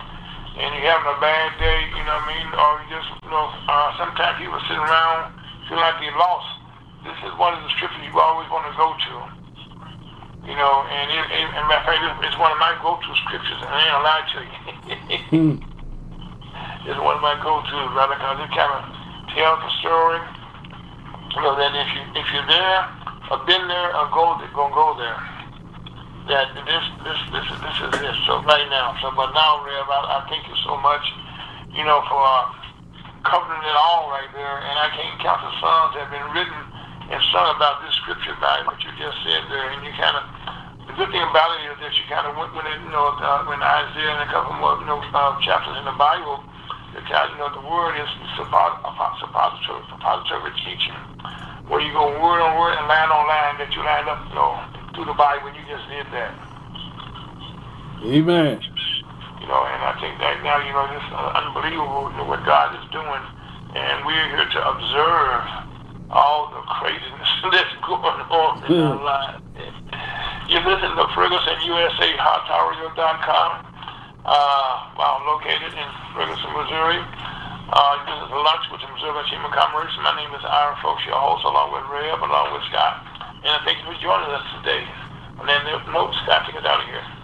And 0.57 0.73
you're 0.75 0.89
having 0.89 1.13
a 1.13 1.21
bad 1.21 1.53
day, 1.61 1.81
you 1.95 2.01
know 2.03 2.17
what 2.17 2.27
I 2.27 2.33
mean? 2.33 2.49
Or 2.57 2.71
you 2.81 2.87
just, 2.97 3.09
you 3.23 3.29
know, 3.29 3.47
uh, 3.69 3.93
sometimes 4.01 4.41
people 4.41 4.57
sitting 4.67 4.81
around 4.83 5.37
feel 5.69 5.77
like 5.77 6.01
they're 6.01 6.17
lost. 6.17 6.49
This 7.05 7.19
is 7.29 7.33
one 7.39 7.53
of 7.55 7.61
the 7.63 7.69
scriptures 7.77 8.01
you 8.09 8.17
always 8.19 8.49
want 8.49 8.65
to 8.67 8.75
go 8.75 8.97
to. 8.97 9.15
You 10.49 10.57
know, 10.57 10.75
and 10.89 11.07
it, 11.13 11.25
it, 11.29 11.45
and 11.61 11.63
matter 11.69 11.83
of 11.83 11.87
fact, 11.87 12.01
it's- 12.03 12.23
it's 12.33 12.39
one 12.41 12.51
of 12.55 12.59
my 12.59 12.73
go-to 12.81 13.13
scriptures, 13.27 13.59
and 13.61 13.69
I 13.69 13.79
ain't 13.85 13.93
gonna 13.93 14.09
lie 14.09 14.25
to 14.33 14.39
you. 15.37 15.63
It's 16.87 17.01
one 17.03 17.19
of 17.19 17.23
my 17.23 17.35
go-tos, 17.43 17.91
brother, 17.93 18.15
because 18.15 18.39
it 18.47 18.51
kind 18.55 18.73
of 18.73 18.87
the 19.35 19.71
story. 19.83 20.23
You 21.35 21.43
know, 21.43 21.59
that 21.59 21.75
if 21.75 21.89
you 21.93 22.03
if 22.15 22.27
you're 22.33 22.47
there, 22.47 22.81
or 23.31 23.43
been 23.45 23.67
there, 23.69 23.91
or 23.93 24.09
go 24.15 24.39
gonna 24.55 24.73
go 24.73 24.97
there 24.97 25.37
that 26.27 26.51
this 26.59 26.85
this 27.07 27.21
this 27.31 27.47
is 27.55 27.59
this 27.63 27.79
is 27.87 27.93
this. 28.03 28.17
So 28.27 28.43
right 28.43 28.67
now, 28.67 28.99
so 28.99 29.15
but 29.15 29.31
now, 29.31 29.63
Rev, 29.63 29.87
I, 29.87 29.99
I 30.19 30.27
thank 30.27 30.43
you 30.51 30.59
so 30.67 30.75
much, 30.83 31.03
you 31.71 31.87
know, 31.87 32.03
for 32.11 32.19
uh, 32.19 32.51
covering 33.23 33.63
it 33.63 33.77
all 33.79 34.11
right 34.11 34.31
there. 34.35 34.59
And 34.59 34.75
I 34.75 34.91
can't 34.91 35.15
count 35.23 35.39
the 35.47 35.55
songs 35.63 35.95
that 35.95 36.11
have 36.11 36.15
been 36.15 36.31
written 36.35 36.61
and 37.15 37.19
sung 37.31 37.47
about 37.55 37.79
this 37.87 37.95
scripture 38.03 38.35
about 38.35 38.67
what 38.67 38.83
you 38.83 38.91
just 38.99 39.15
said 39.23 39.47
there. 39.47 39.71
And 39.71 39.87
you 39.87 39.95
kind 39.95 40.19
of 40.19 40.25
the 40.91 40.93
good 40.99 41.11
thing 41.15 41.23
about 41.23 41.55
it 41.63 41.71
is 41.71 41.79
that 41.79 41.95
you 41.95 42.05
kind 42.11 42.27
of 42.27 42.35
went 42.35 42.51
when 42.59 42.67
it, 42.67 42.79
you 42.83 42.91
know 42.91 43.15
uh, 43.23 43.47
when 43.47 43.63
Isaiah 43.63 44.19
and 44.19 44.27
a 44.27 44.31
couple 44.35 44.59
more 44.59 44.83
you 44.83 44.87
know 44.91 44.99
uh, 45.15 45.39
chapters 45.47 45.79
in 45.79 45.87
the 45.87 45.95
Bible. 45.95 46.43
You 46.97 47.37
know 47.37 47.53
the 47.53 47.69
word 47.69 48.01
is 48.01 48.09
suppos- 48.41 48.81
suppository, 49.21 49.85
suppository 49.93 50.53
teaching, 50.65 50.97
where 51.69 51.85
you 51.85 51.93
go 51.93 52.09
word 52.17 52.41
on 52.41 52.57
word 52.57 52.73
and 52.81 52.89
line 52.89 53.13
on 53.13 53.29
line 53.29 53.61
that 53.61 53.69
you 53.77 53.85
line 53.85 54.09
up, 54.09 54.25
you 54.33 54.35
know, 54.35 54.57
through 54.97 55.05
the 55.05 55.17
Bible. 55.17 55.45
When 55.45 55.55
you 55.55 55.65
just 55.69 55.85
did 55.93 56.09
that. 56.17 56.33
Amen. 58.01 58.61
You 59.41 59.47
know, 59.49 59.63
and 59.69 59.81
I 59.85 59.93
think 60.01 60.17
that 60.25 60.41
now, 60.41 60.57
you 60.65 60.73
know, 60.73 60.89
this 60.89 61.05
is 61.05 61.13
unbelievable 61.37 62.09
you 62.13 62.17
know, 62.17 62.29
what 62.29 62.41
God 62.49 62.73
is 62.77 62.85
doing. 62.89 63.25
And 63.77 64.05
we're 64.09 64.29
here 64.33 64.49
to 64.49 64.61
observe 64.73 65.45
all 66.09 66.49
the 66.57 66.63
craziness 66.81 67.31
that's 67.53 67.77
going 67.85 68.21
on 68.33 68.65
in 68.65 68.73
our 68.73 69.05
lives. 69.13 69.45
You 70.49 70.63
listen 70.65 70.97
to 70.97 71.05
Ferguson 71.13 71.59
USA 71.67 72.09
HotTowerRadio.com, 72.17 72.97
uh, 72.97 73.67
well, 73.67 73.76
located 75.47 75.79
in 75.79 75.89
Ferguson, 76.11 76.51
Missouri. 76.59 76.99
Uh, 77.71 77.95
this 78.03 78.19
is 78.19 78.31
lunch 78.35 78.67
with 78.73 78.81
the 78.83 78.91
Missouri 78.91 79.23
Chamber 79.31 79.47
of 79.47 79.55
Commerce. 79.55 79.95
My 80.03 80.17
name 80.19 80.35
is 80.35 80.43
Ira 80.43 80.75
Fowlkes, 80.83 81.07
your 81.07 81.15
host, 81.15 81.47
along 81.47 81.71
with 81.71 81.87
Reb, 81.87 82.19
along 82.19 82.51
with 82.51 82.63
Scott. 82.67 83.07
And 83.47 83.55
I 83.55 83.63
thank 83.63 83.79
you 83.79 83.87
for 83.87 83.99
joining 84.03 84.31
us 84.35 84.43
today. 84.59 84.83
And 85.39 85.47
then, 85.47 85.63
no, 85.95 86.11
Scott, 86.25 86.47
take 86.47 86.59
us 86.59 86.67
out 86.67 86.83
of 86.83 86.87
here. 86.91 87.16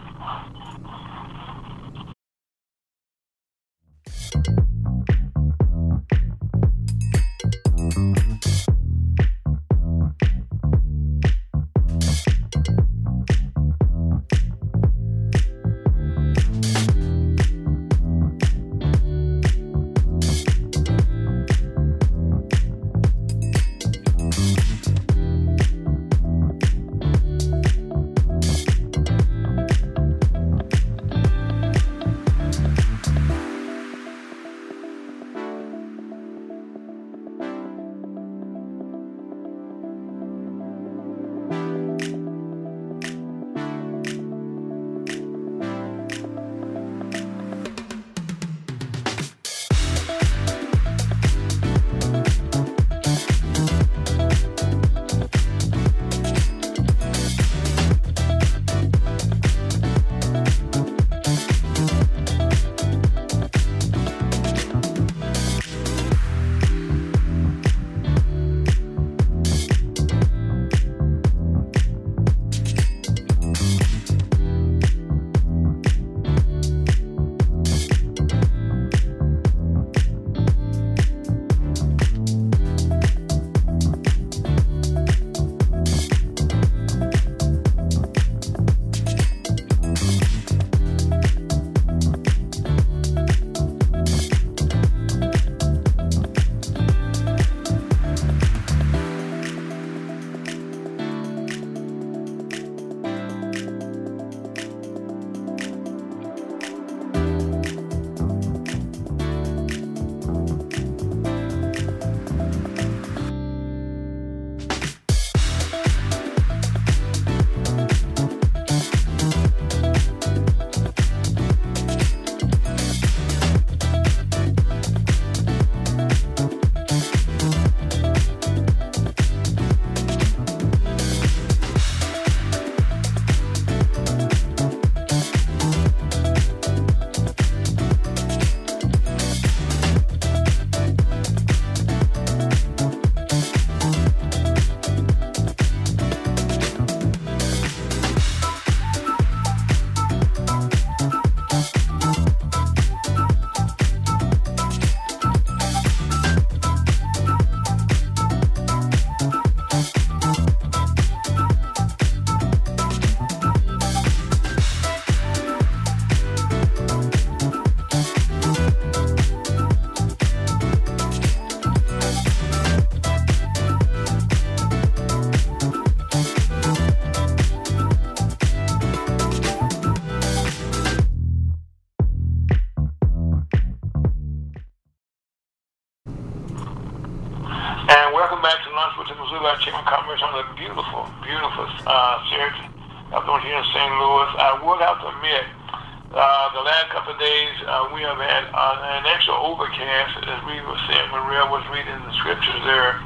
We 197.92 198.00
have 198.08 198.16
had 198.16 198.48
uh, 198.56 199.00
an 199.00 199.04
extra 199.12 199.36
overcast, 199.36 200.24
as 200.24 200.40
we 200.48 200.56
were 200.64 200.80
saying 200.88 201.06
Real 201.28 201.52
was 201.52 201.60
reading 201.68 202.00
the 202.08 202.14
scriptures 202.24 202.60
there, 202.64 202.96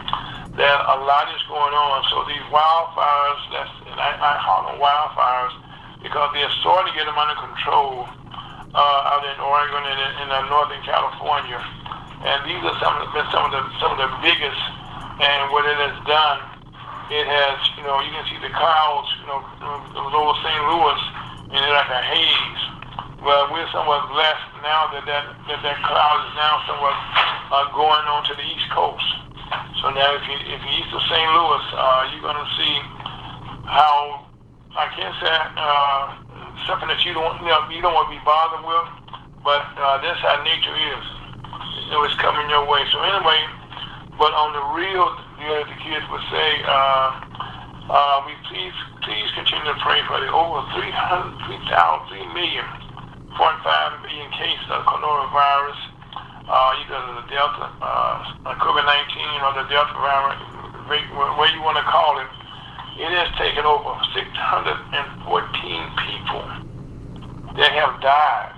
that 0.55 0.79
a 0.87 0.97
lot 1.03 1.27
is 1.35 1.43
going 1.51 1.75
on. 1.75 2.07
So 2.09 2.23
these 2.31 2.43
wildfires, 2.55 3.43
that's, 3.51 3.75
and 3.91 3.99
I, 3.99 4.15
I 4.15 4.33
call 4.47 4.71
them 4.71 4.79
wildfires 4.79 5.55
because 6.07 6.31
they're 6.33 6.55
starting 6.63 6.95
to 6.95 6.97
get 6.97 7.11
them 7.11 7.19
under 7.19 7.35
control 7.35 8.07
uh, 8.73 9.11
out 9.11 9.27
in 9.27 9.37
Oregon 9.43 9.83
and 9.91 9.99
in, 9.99 10.13
in 10.23 10.29
uh, 10.31 10.47
Northern 10.47 10.81
California. 10.87 11.59
And 12.23 12.47
these 12.47 12.63
are 12.63 12.77
some 12.79 12.95
of 13.03 13.11
the, 13.11 13.23
some 13.35 13.43
of 13.49 13.53
the 13.53 13.63
some 13.83 13.91
of 13.93 14.01
the 14.01 14.11
biggest. 14.23 14.63
And 15.17 15.49
what 15.51 15.65
it 15.65 15.77
has 15.81 15.97
done, 16.07 16.39
it 17.11 17.27
has 17.27 17.57
you 17.75 17.85
know 17.85 17.99
you 18.05 18.13
can 18.15 18.25
see 18.29 18.39
the 18.41 18.53
clouds 18.55 19.09
you 19.21 19.27
know 19.29 19.41
it 19.93 20.01
was 20.01 20.15
over 20.15 20.35
St. 20.45 20.63
Louis 20.69 21.01
and 21.53 21.61
it's 21.61 21.75
like 21.75 21.93
a 21.93 22.03
haze. 22.05 22.76
Well, 23.23 23.49
we're 23.53 23.69
somewhat 23.73 24.09
blessed 24.13 24.51
now 24.63 24.93
that 24.93 25.05
that 25.07 25.25
that, 25.49 25.61
that 25.63 25.79
cloud 25.85 26.19
is 26.29 26.35
now 26.37 26.55
somewhat 26.69 26.97
uh, 27.53 27.67
going 27.73 28.05
on 28.09 28.25
to 28.29 28.35
the 28.37 28.45
east 28.45 28.69
coast. 28.71 29.09
So 29.83 29.91
now 29.91 30.15
if 30.17 30.25
you 30.29 30.37
if 30.51 30.61
you're 30.61 30.79
east 30.81 30.93
of 30.93 31.03
St. 31.09 31.29
Louis, 31.33 31.67
uh, 31.77 32.11
you're 32.13 32.25
going 32.25 32.39
to 32.39 32.51
see 32.61 32.75
how 33.65 34.27
I 34.77 34.87
can't 34.95 35.17
say 35.21 35.33
uh, 35.33 36.03
something 36.69 36.89
that 36.89 37.01
you 37.05 37.15
don't 37.15 37.41
you, 37.41 37.49
know, 37.49 37.65
you 37.73 37.81
don't 37.81 37.95
want 37.95 38.13
to 38.13 38.15
be 38.17 38.23
bothered 38.25 38.65
with, 38.65 38.89
but 39.43 39.65
uh, 39.77 39.99
that's 40.05 40.21
how 40.21 40.43
nature 40.45 40.77
is 40.77 41.17
you 41.87 41.93
know, 41.93 42.03
it's 42.05 42.15
coming 42.19 42.49
your 42.51 42.67
way. 42.67 42.83
So 42.91 42.99
anyway, 43.03 43.41
but 44.19 44.35
on 44.35 44.51
the 44.57 44.65
real, 44.75 45.07
you 45.39 45.47
know, 45.47 45.63
the 45.63 45.79
kids 45.79 46.05
would 46.11 46.27
say, 46.35 46.49
uh, 46.67 47.09
uh, 47.87 48.17
we 48.27 48.35
please, 48.51 48.75
please 49.07 49.29
continue 49.39 49.71
to 49.71 49.79
pray 49.79 50.03
for 50.11 50.19
the 50.19 50.27
over 50.33 50.67
300, 50.75 51.47
3,000, 51.47 52.11
3 52.11 52.35
million, 52.35 52.67
0.5 53.37 54.03
million 54.03 54.31
cases 54.33 54.67
of 54.73 54.83
coronavirus, 54.89 55.81
uh, 56.49 56.81
either 56.81 57.01
the 57.21 57.27
Delta, 57.29 57.69
uh, 57.85 58.55
COVID-19 58.57 59.45
or 59.45 59.53
the 59.61 59.69
Delta 59.69 59.93
virus, 60.01 60.41
where 60.89 61.53
you 61.53 61.63
want 61.63 61.77
to 61.77 61.85
call 61.85 62.19
it. 62.19 62.29
It 62.97 63.13
has 63.13 63.29
taken 63.37 63.69
over 63.69 63.93
614 64.17 64.41
people 66.01 66.45
that 67.61 67.73
have 67.77 68.01
died. 68.01 68.57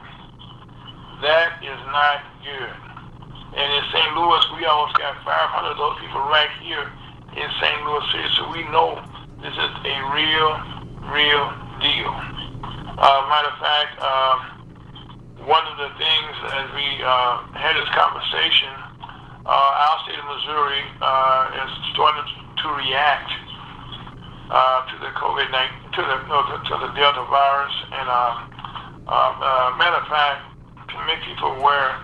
That 1.27 1.59
is 1.59 1.81
not 1.91 2.23
good. 2.47 2.89
And 3.59 3.67
in 3.67 3.83
St. 3.91 4.15
Louis, 4.15 4.45
we 4.55 4.63
almost 4.67 4.95
got 4.99 5.19
500 5.27 5.75
of 5.75 5.79
those 5.79 5.99
people 5.99 6.23
right 6.31 6.51
here 6.63 6.87
in 7.35 7.49
St. 7.59 7.79
Louis 7.83 8.07
City. 8.15 8.31
So 8.39 8.47
we 8.55 8.63
know 8.71 9.03
this 9.43 9.55
is 9.59 9.73
a 9.83 9.97
real, 10.15 10.51
real 11.11 11.45
deal. 11.83 12.11
Uh, 12.95 13.27
matter 13.27 13.51
of 13.51 13.59
fact, 13.59 13.99
uh, 13.99 14.58
one 15.45 15.65
of 15.67 15.77
the 15.79 15.91
things 15.99 16.33
as 16.55 16.67
we 16.75 16.87
uh, 17.03 17.43
had 17.55 17.77
this 17.79 17.89
conversation, 17.95 18.73
uh, 19.47 19.85
our 19.87 19.97
state 20.05 20.19
of 20.19 20.27
Missouri 20.27 20.83
uh, 21.01 21.63
is 21.65 21.71
starting 21.95 22.27
to 22.59 22.67
react 22.75 23.31
uh, 24.51 24.85
to 24.91 24.95
the 24.99 25.11
COVID-19, 25.15 25.95
to 25.95 26.03
the, 26.03 26.17
no, 26.27 26.43
to 26.43 26.75
the 26.87 26.91
Delta 26.99 27.25
virus. 27.31 27.75
And 27.93 28.09
matter 29.79 30.01
of 30.03 30.09
fact, 30.09 30.43
to 30.91 30.97
make 31.07 31.23
people 31.23 31.55
aware, 31.55 31.97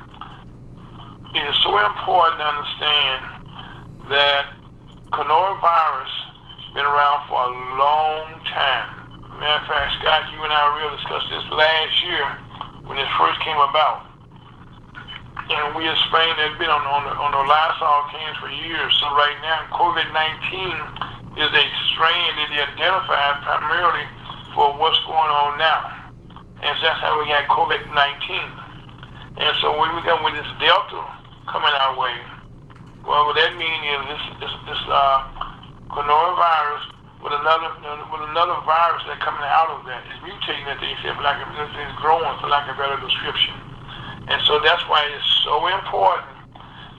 it 1.34 1.44
is 1.50 1.56
so 1.62 1.74
important 1.74 2.38
to 2.38 2.46
understand 2.46 3.18
that 4.08 4.54
coronavirus 5.10 6.12
been 6.74 6.86
around 6.86 7.28
for 7.28 7.38
a 7.38 7.52
long 7.78 8.40
time. 8.50 8.90
Matter 9.38 9.62
of 9.62 9.66
fact, 9.66 10.00
Scott, 10.00 10.26
you 10.32 10.42
and 10.42 10.52
I 10.52 10.74
really 10.78 10.96
discussed 10.96 11.30
this 11.30 11.46
last 11.50 11.94
year 12.06 12.43
when 12.86 12.98
it 12.98 13.08
first 13.16 13.40
came 13.40 13.56
about. 13.56 14.06
And 15.44 15.76
we 15.76 15.84
in 15.84 15.96
Spain 16.08 16.32
it's 16.40 16.56
been 16.56 16.72
on, 16.72 16.84
on, 16.88 17.02
the, 17.04 17.12
on 17.20 17.30
the 17.36 17.44
Lysol 17.44 18.08
cans 18.08 18.36
for 18.40 18.48
years. 18.48 18.92
So 19.00 19.12
right 19.12 19.36
now, 19.44 19.68
COVID-19 19.76 21.36
is 21.36 21.50
a 21.52 21.64
strain 21.92 22.30
that 22.40 22.48
they 22.48 22.64
identified 22.64 23.44
primarily 23.44 24.08
for 24.56 24.72
what's 24.80 24.96
going 25.04 25.32
on 25.32 25.58
now. 25.60 25.90
And 26.64 26.72
so 26.80 26.88
that's 26.88 27.00
how 27.04 27.20
we 27.20 27.28
got 27.28 27.44
COVID-19. 27.52 28.64
And 29.36 29.52
so 29.60 29.76
when 29.76 29.92
we 29.96 30.00
come 30.00 30.24
with 30.24 30.32
this 30.32 30.48
Delta 30.62 31.02
coming 31.50 31.74
our 31.76 31.98
way. 31.98 32.16
Well, 33.04 33.26
what 33.28 33.36
that 33.36 33.52
means 33.60 33.84
is 33.84 34.00
this 34.08 34.24
this, 34.40 34.54
this 34.64 34.82
uh, 34.88 35.28
coronavirus 35.92 36.93
with 37.24 37.32
another 37.32 37.72
with 38.12 38.20
another 38.28 38.60
virus 38.68 39.00
that's 39.08 39.24
coming 39.24 39.48
out 39.48 39.72
of 39.72 39.88
that 39.88 40.04
is 40.12 40.20
mutating 40.20 40.68
that 40.68 40.76
say, 40.76 41.08
for 41.16 41.24
lack 41.24 41.40
it's 41.40 41.96
growing 41.96 42.36
for 42.36 42.52
lack 42.52 42.68
of 42.68 42.76
better 42.76 43.00
description. 43.00 43.56
And 44.28 44.44
so 44.44 44.60
that's 44.60 44.84
why 44.92 45.08
it's 45.08 45.30
so 45.40 45.56
important 45.72 46.28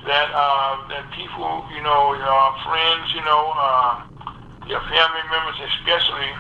that 0.10 0.34
uh, 0.34 0.82
that 0.90 1.06
people, 1.14 1.62
you 1.70 1.82
know, 1.86 2.18
your 2.18 2.46
friends, 2.66 3.06
you 3.14 3.22
know, 3.22 3.54
uh, 3.54 4.02
your 4.66 4.82
family 4.90 5.26
members 5.30 5.62
especially, 5.62 6.34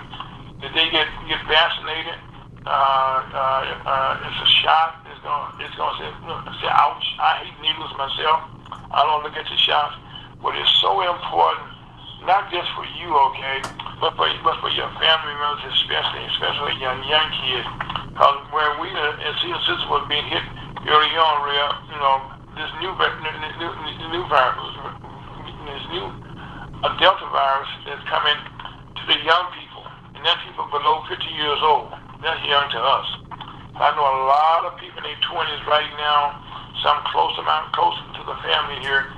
that 0.65 0.73
they 0.73 0.89
get 0.89 1.05
get 1.29 1.45
vaccinated. 1.45 2.17
Uh, 2.65 3.21
uh, 3.37 3.61
uh, 3.85 4.25
it's 4.25 4.41
a 4.41 4.49
shot 4.65 5.05
It's 5.05 5.21
gonna 5.21 5.61
it's 5.61 5.77
gonna 5.77 5.93
say, 6.01 6.09
say 6.65 6.69
ouch. 6.73 7.05
I 7.21 7.45
hate 7.45 7.57
needles 7.61 7.93
myself. 8.01 8.49
I 8.89 9.05
don't 9.05 9.21
look 9.21 9.37
at 9.37 9.45
the 9.45 9.57
shots, 9.61 9.93
but 10.41 10.57
it's 10.57 10.73
so 10.81 11.05
important, 11.05 11.69
not 12.25 12.49
just 12.49 12.65
for 12.73 12.85
you, 12.97 13.09
okay, 13.31 13.61
but 14.01 14.17
for 14.17 14.25
but 14.41 14.57
for 14.59 14.73
your 14.73 14.89
family 14.97 15.35
members, 15.38 15.61
especially 15.77 16.25
especially 16.33 16.73
young 16.81 16.99
young 17.05 17.29
kids, 17.41 17.69
because 18.09 18.41
where 18.49 18.73
we 18.81 18.89
uh, 18.89 19.25
and 19.25 19.33
see 19.45 19.53
sister 19.69 19.85
was 19.88 20.03
being 20.09 20.25
hit 20.25 20.41
early 20.89 21.13
on, 21.13 21.35
real, 21.45 21.69
you 21.89 21.99
know, 22.01 22.17
this 22.57 22.69
new 22.81 22.89
new, 22.97 23.71
new, 24.09 24.23
virus, 24.25 24.73
this 25.69 25.85
new 25.93 26.05
a 26.85 26.89
Delta 26.97 27.25
virus 27.29 27.71
is 27.93 28.01
coming 28.09 28.38
to 28.97 29.03
the 29.05 29.17
young 29.21 29.45
people, 29.53 29.85
and 30.17 30.21
that's 30.25 30.41
people 30.49 30.65
below 30.73 31.05
50 31.05 31.21
years 31.29 31.61
old. 31.61 31.93
That's 32.25 32.41
young 32.45 32.69
to 32.73 32.81
us. 32.81 33.07
I 33.77 33.93
know 33.93 34.05
a 34.05 34.17
lot 34.25 34.65
of 34.65 34.79
people 34.81 34.97
in 35.01 35.13
their 35.13 35.21
twenties 35.29 35.61
right 35.69 35.89
now, 35.99 36.41
some 36.81 36.97
close 37.13 37.38
amount 37.38 37.69
close 37.77 37.97
to 38.17 38.21
the 38.25 38.38
family 38.41 38.81
here, 38.81 39.13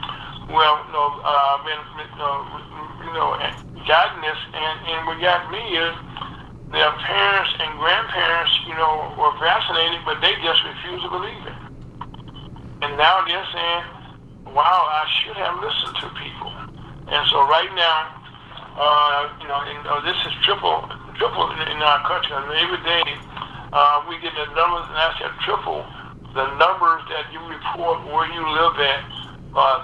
well, 0.49 0.75
you 0.87 0.93
know, 0.93 1.07
uh, 1.23 1.57
been, 1.63 1.81
know, 2.17 2.33
you 3.03 3.13
know, 3.13 3.35
gotten 3.87 4.21
this, 4.21 4.39
and 4.53 4.77
and 4.87 4.99
what 5.07 5.19
got 5.19 5.51
me 5.51 5.59
is 5.59 5.95
their 6.71 6.91
parents 7.03 7.51
and 7.59 7.79
grandparents, 7.79 8.53
you 8.67 8.75
know, 8.75 9.15
were 9.15 9.31
vaccinated, 9.39 9.99
but 10.03 10.19
they 10.19 10.35
just 10.43 10.59
refused 10.63 11.03
to 11.03 11.11
believe 11.11 11.43
it. 11.47 11.57
And 12.83 12.97
now 12.97 13.23
they're 13.27 13.49
saying, 13.51 13.83
"Wow, 14.55 14.87
I 14.87 15.03
should 15.19 15.37
have 15.37 15.59
listened 15.59 15.95
to 16.03 16.07
people." 16.19 16.51
And 17.07 17.23
so 17.31 17.47
right 17.47 17.71
now, 17.75 17.99
uh, 18.75 19.19
you 19.39 19.47
know, 19.47 19.59
and, 19.63 19.81
uh, 19.87 20.01
this 20.03 20.19
is 20.27 20.33
triple, 20.43 20.83
triple 21.15 21.51
in, 21.51 21.59
in 21.75 21.79
our 21.79 22.01
country. 22.07 22.35
I 22.35 22.43
mean, 22.47 22.59
every 22.59 22.81
day 22.83 23.03
uh, 23.71 24.03
we 24.07 24.19
get 24.19 24.35
the 24.35 24.47
numbers, 24.55 24.87
and 24.91 24.95
that's 24.95 25.19
at 25.23 25.31
triple 25.43 25.83
the 26.37 26.45
numbers 26.61 27.01
that 27.09 27.25
you 27.33 27.41
report 27.49 28.05
where 28.13 28.29
you 28.29 28.43
live 28.45 28.77
at. 28.77 29.01
Uh, 29.57 29.81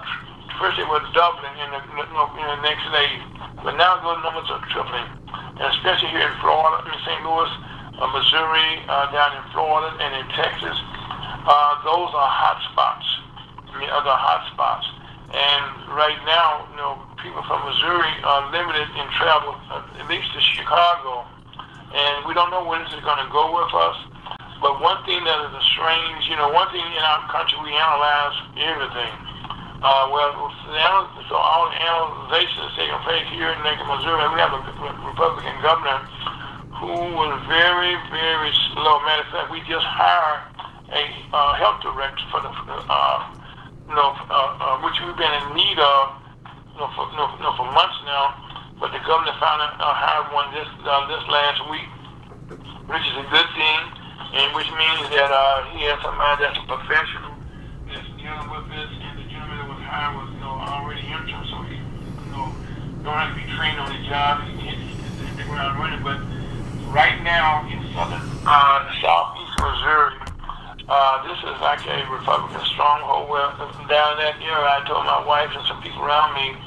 first 0.63 0.79
it 0.79 0.87
was 0.87 1.03
doubling 1.11 1.51
in 1.59 1.69
the, 1.75 1.81
in 1.83 2.47
the 2.47 2.61
next 2.63 2.87
day, 2.95 3.11
but 3.67 3.75
now 3.75 3.99
those 3.99 4.23
numbers 4.23 4.47
are 4.47 4.63
tripling, 4.71 5.03
and 5.59 5.67
especially 5.75 6.07
here 6.15 6.23
in 6.23 6.35
Florida, 6.39 6.87
in 6.87 6.95
St. 7.03 7.19
Louis, 7.19 7.51
uh, 7.99 8.07
Missouri, 8.15 8.71
uh, 8.87 9.11
down 9.11 9.35
in 9.35 9.43
Florida, 9.51 9.91
and 9.99 10.23
in 10.23 10.25
Texas. 10.31 10.77
Uh, 11.43 11.83
those 11.83 12.15
are 12.15 12.31
hot 12.31 12.63
spots. 12.71 13.03
I 13.67 13.75
mean, 13.75 13.91
other 13.91 14.15
hot 14.15 14.47
spots. 14.55 14.87
And 15.35 15.91
right 15.91 16.15
now, 16.23 16.63
you 16.71 16.79
know, 16.79 16.95
people 17.19 17.43
from 17.43 17.59
Missouri 17.67 18.15
are 18.23 18.47
limited 18.47 18.87
in 18.95 19.05
travel, 19.19 19.59
uh, 19.67 19.99
at 19.99 20.07
least 20.07 20.31
to 20.31 20.39
Chicago 20.39 21.27
and 21.93 22.25
we 22.25 22.33
don't 22.33 22.49
know 22.49 22.65
where 22.65 22.81
this 22.81 22.89
is 22.89 23.05
going 23.05 23.21
to 23.21 23.29
go 23.29 23.53
with 23.53 23.69
us. 23.69 23.97
But 24.59 24.81
one 24.81 24.97
thing 25.05 25.21
that 25.23 25.39
is 25.45 25.53
a 25.53 25.63
strange, 25.77 26.25
you 26.25 26.35
know, 26.35 26.49
one 26.49 26.71
thing 26.73 26.81
in 26.81 27.03
our 27.05 27.21
country 27.29 27.61
we 27.61 27.69
analyze 27.69 28.37
everything. 28.57 29.13
Uh, 29.83 30.07
well, 30.15 30.31
so 31.27 31.35
all 31.35 31.67
the 31.67 31.75
analyzation 31.75 32.63
is 32.63 32.73
taking 32.79 32.95
place 33.03 33.27
here 33.35 33.51
in 33.51 33.59
Lincoln, 33.67 33.87
Missouri. 33.91 34.23
We 34.31 34.39
have 34.39 34.55
a 34.55 34.63
Republican 35.03 35.59
governor 35.59 35.99
who 36.79 36.95
was 37.19 37.35
very, 37.51 37.99
very 38.07 38.51
slow. 38.71 39.03
Matter 39.03 39.27
of 39.27 39.31
fact, 39.35 39.51
we 39.51 39.59
just 39.67 39.83
hired 39.83 40.39
a 40.87 41.03
uh, 41.35 41.59
health 41.59 41.83
director 41.83 42.23
for 42.31 42.39
the, 42.39 42.51
uh, 42.55 43.19
you 43.91 43.95
know, 43.95 44.15
uh, 44.31 44.55
uh, 44.55 44.79
which 44.87 44.95
we've 45.03 45.19
been 45.19 45.35
in 45.43 45.45
need 45.51 45.75
of, 45.75 46.15
you 46.71 46.79
know, 46.79 46.87
for, 46.95 47.03
you 47.11 47.19
know, 47.19 47.53
for 47.59 47.67
months 47.75 47.99
now 48.07 48.43
but 48.83 48.91
the 48.91 48.99
governor 49.07 49.31
found 49.39 49.63
out 49.63 49.79
uh, 49.79 49.95
hired 49.95 50.27
one 50.35 50.51
this 50.51 50.67
uh, 50.83 51.07
this 51.07 51.23
last 51.31 51.59
week, 51.71 51.87
which 52.91 53.05
is 53.07 53.15
a 53.15 53.27
good 53.31 53.49
thing, 53.55 53.79
and 54.35 54.51
which 54.51 54.67
means 54.75 55.07
that 55.15 55.31
uh, 55.31 55.63
he 55.71 55.87
has 55.87 55.95
somebody 56.03 56.43
that's 56.43 56.59
a 56.59 56.67
professional 56.67 57.31
that's 57.87 58.03
dealing 58.19 58.43
with 58.51 58.67
this, 58.75 58.92
and 59.93 60.01
that 60.01 60.11
was 60.17 60.25
you 60.33 60.41
know 60.41 60.57
already 60.57 61.05
intern, 61.05 61.45
so 61.53 61.61
he 61.69 61.77
don't 63.05 63.13
have 63.13 63.29
to 63.29 63.37
be 63.37 63.45
trained 63.53 63.77
on 63.77 63.91
the 63.93 64.01
job, 64.09 64.41
you 64.49 64.57
hit, 64.63 64.79
the 65.37 65.43
ground 65.43 65.77
running. 65.77 66.01
But 66.01 66.17
right 66.89 67.21
now 67.21 67.61
in 67.69 67.77
southern, 67.93 68.23
uh, 68.47 68.79
southeast 69.03 69.53
Missouri, 69.59 70.17
uh, 70.89 71.21
this 71.29 71.37
is 71.45 71.57
like 71.61 71.83
a 71.85 72.09
Republican 72.09 72.63
stronghold. 72.73 73.29
Where 73.29 73.53
down 73.85 74.17
that 74.17 74.41
area, 74.41 74.65
I 74.65 74.81
told 74.89 75.05
my 75.05 75.21
wife 75.27 75.53
and 75.53 75.61
some 75.67 75.77
people 75.83 76.01
around 76.01 76.33
me 76.33 76.57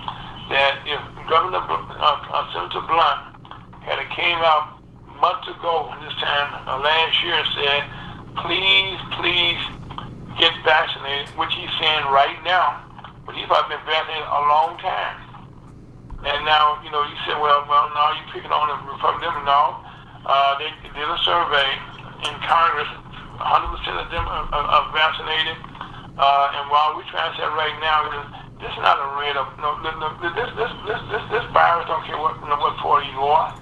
that 0.54 0.86
if 0.86 1.02
Governor 1.26 1.66
uh, 1.66 1.98
uh, 1.98 2.46
Senator 2.54 2.84
Blunt 2.86 3.34
had 3.82 3.98
it 3.98 4.10
came 4.14 4.38
out 4.46 4.78
months 5.18 5.50
ago 5.50 5.90
this 6.04 6.14
time 6.22 6.52
uh, 6.68 6.78
last 6.78 7.16
year 7.26 7.34
and 7.34 7.48
said, 7.58 7.82
please, 8.44 8.98
please 9.18 9.58
get 10.38 10.52
vaccinated, 10.62 11.32
which 11.34 11.50
he's 11.56 11.72
saying 11.80 12.04
right 12.12 12.38
now, 12.44 12.85
but 13.26 13.34
he's 13.34 13.50
probably 13.50 13.74
been 13.74 13.84
vaccinated 13.84 14.24
a 14.24 14.42
long 14.46 14.78
time. 14.78 15.18
And 16.24 16.46
now, 16.46 16.80
you 16.80 16.90
know, 16.94 17.04
you 17.04 17.18
said, 17.26 17.36
well, 17.42 17.66
well, 17.68 17.90
now 17.92 18.14
you're 18.14 18.30
picking 18.32 18.50
on 18.54 18.70
the 18.70 18.78
Republicans. 18.88 19.36
No, 19.44 19.82
uh, 20.24 20.56
they 20.58 20.70
did 20.82 21.06
a 21.06 21.18
survey 21.26 21.68
in 22.24 22.34
Congress. 22.46 22.88
100% 23.36 24.00
of 24.00 24.08
them 24.08 24.24
are, 24.24 24.46
are, 24.48 24.66
are 24.66 24.86
vaccinated. 24.96 25.58
Uh, 26.16 26.56
and 26.56 26.64
while 26.72 26.96
we're 26.96 27.04
trying 27.12 27.28
to 27.28 27.36
say 27.36 27.44
right 27.44 27.76
now, 27.84 28.08
this 28.56 28.72
is 28.72 28.80
not 28.80 28.96
a 28.96 29.08
red 29.20 29.36
of 29.36 29.52
no, 29.60 29.76
this, 29.84 30.48
this, 30.56 30.72
this, 30.88 31.02
this, 31.12 31.24
this 31.28 31.44
virus 31.52 31.84
don't 31.84 32.00
care 32.08 32.16
what, 32.16 32.40
what 32.40 32.74
party 32.80 33.06
you 33.12 33.20
are. 33.20 33.52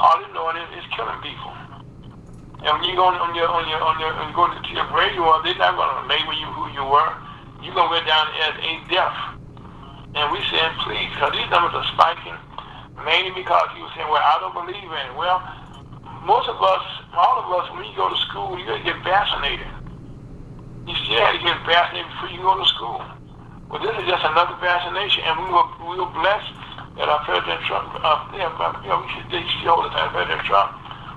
All 0.00 0.16
you 0.24 0.32
know 0.32 0.48
is 0.56 0.64
it's 0.80 0.88
killing 0.96 1.20
people. 1.20 1.52
And 2.64 2.80
when 2.80 2.88
you 2.88 2.96
go 2.96 3.12
on 3.12 3.36
your 3.36 3.46
on 3.46 3.68
your 3.68 3.76
on 3.84 4.00
your 4.00 4.08
and 4.16 4.32
go 4.32 4.48
to 4.48 4.56
your 4.72 4.88
grave, 4.88 5.12
you 5.12 5.22
are 5.28 5.44
they're 5.44 5.54
not 5.60 5.76
gonna 5.76 6.08
label 6.08 6.32
you 6.32 6.48
who 6.56 6.72
you 6.72 6.80
were. 6.88 7.12
You're 7.64 7.72
gonna 7.72 7.96
go 7.96 8.04
down 8.04 8.28
as 8.44 8.54
a 8.60 8.72
death. 8.92 9.16
And 10.14 10.30
we 10.30 10.38
saying 10.52 10.76
please, 10.84 11.08
because 11.16 11.32
these 11.32 11.48
numbers 11.48 11.72
are 11.74 11.88
spiking, 11.96 12.36
mainly 13.02 13.32
because 13.32 13.66
you 13.74 13.82
were 13.82 13.94
saying, 13.96 14.06
well, 14.06 14.22
I 14.22 14.36
don't 14.38 14.54
believe 14.54 14.84
in 14.84 15.02
it. 15.10 15.16
Well, 15.16 15.40
most 16.28 16.46
of 16.46 16.60
us, 16.60 16.84
all 17.16 17.40
of 17.40 17.48
us, 17.56 17.72
when 17.72 17.88
you 17.88 17.96
go 17.96 18.12
to 18.12 18.18
school, 18.28 18.54
you 18.60 18.68
gotta 18.68 18.84
get 18.84 19.00
vaccinated. 19.02 19.66
You 20.86 20.94
still 21.08 21.24
have 21.24 21.34
to 21.34 21.42
get 21.42 21.56
vaccinated 21.64 22.12
before 22.12 22.30
you 22.30 22.44
go 22.44 22.54
to 22.60 22.68
school. 22.68 23.00
Well, 23.72 23.80
this 23.80 23.96
is 23.96 24.06
just 24.06 24.22
another 24.22 24.54
vaccination, 24.60 25.24
and 25.24 25.34
we 25.40 25.48
were 25.48 25.66
we 25.88 25.96
were 25.98 26.12
blessed 26.12 26.52
that 27.00 27.08
our 27.08 27.24
President 27.24 27.58
Trump, 27.64 27.90
uh, 27.96 28.28
yeah, 28.36 28.52
you 28.84 28.88
know, 28.92 29.02
we 29.02 29.08
should, 29.10 29.26
they 29.32 29.42
hold 29.66 29.88
the 29.88 29.90
time. 29.90 30.12
President 30.12 30.44
Trump 30.46 30.70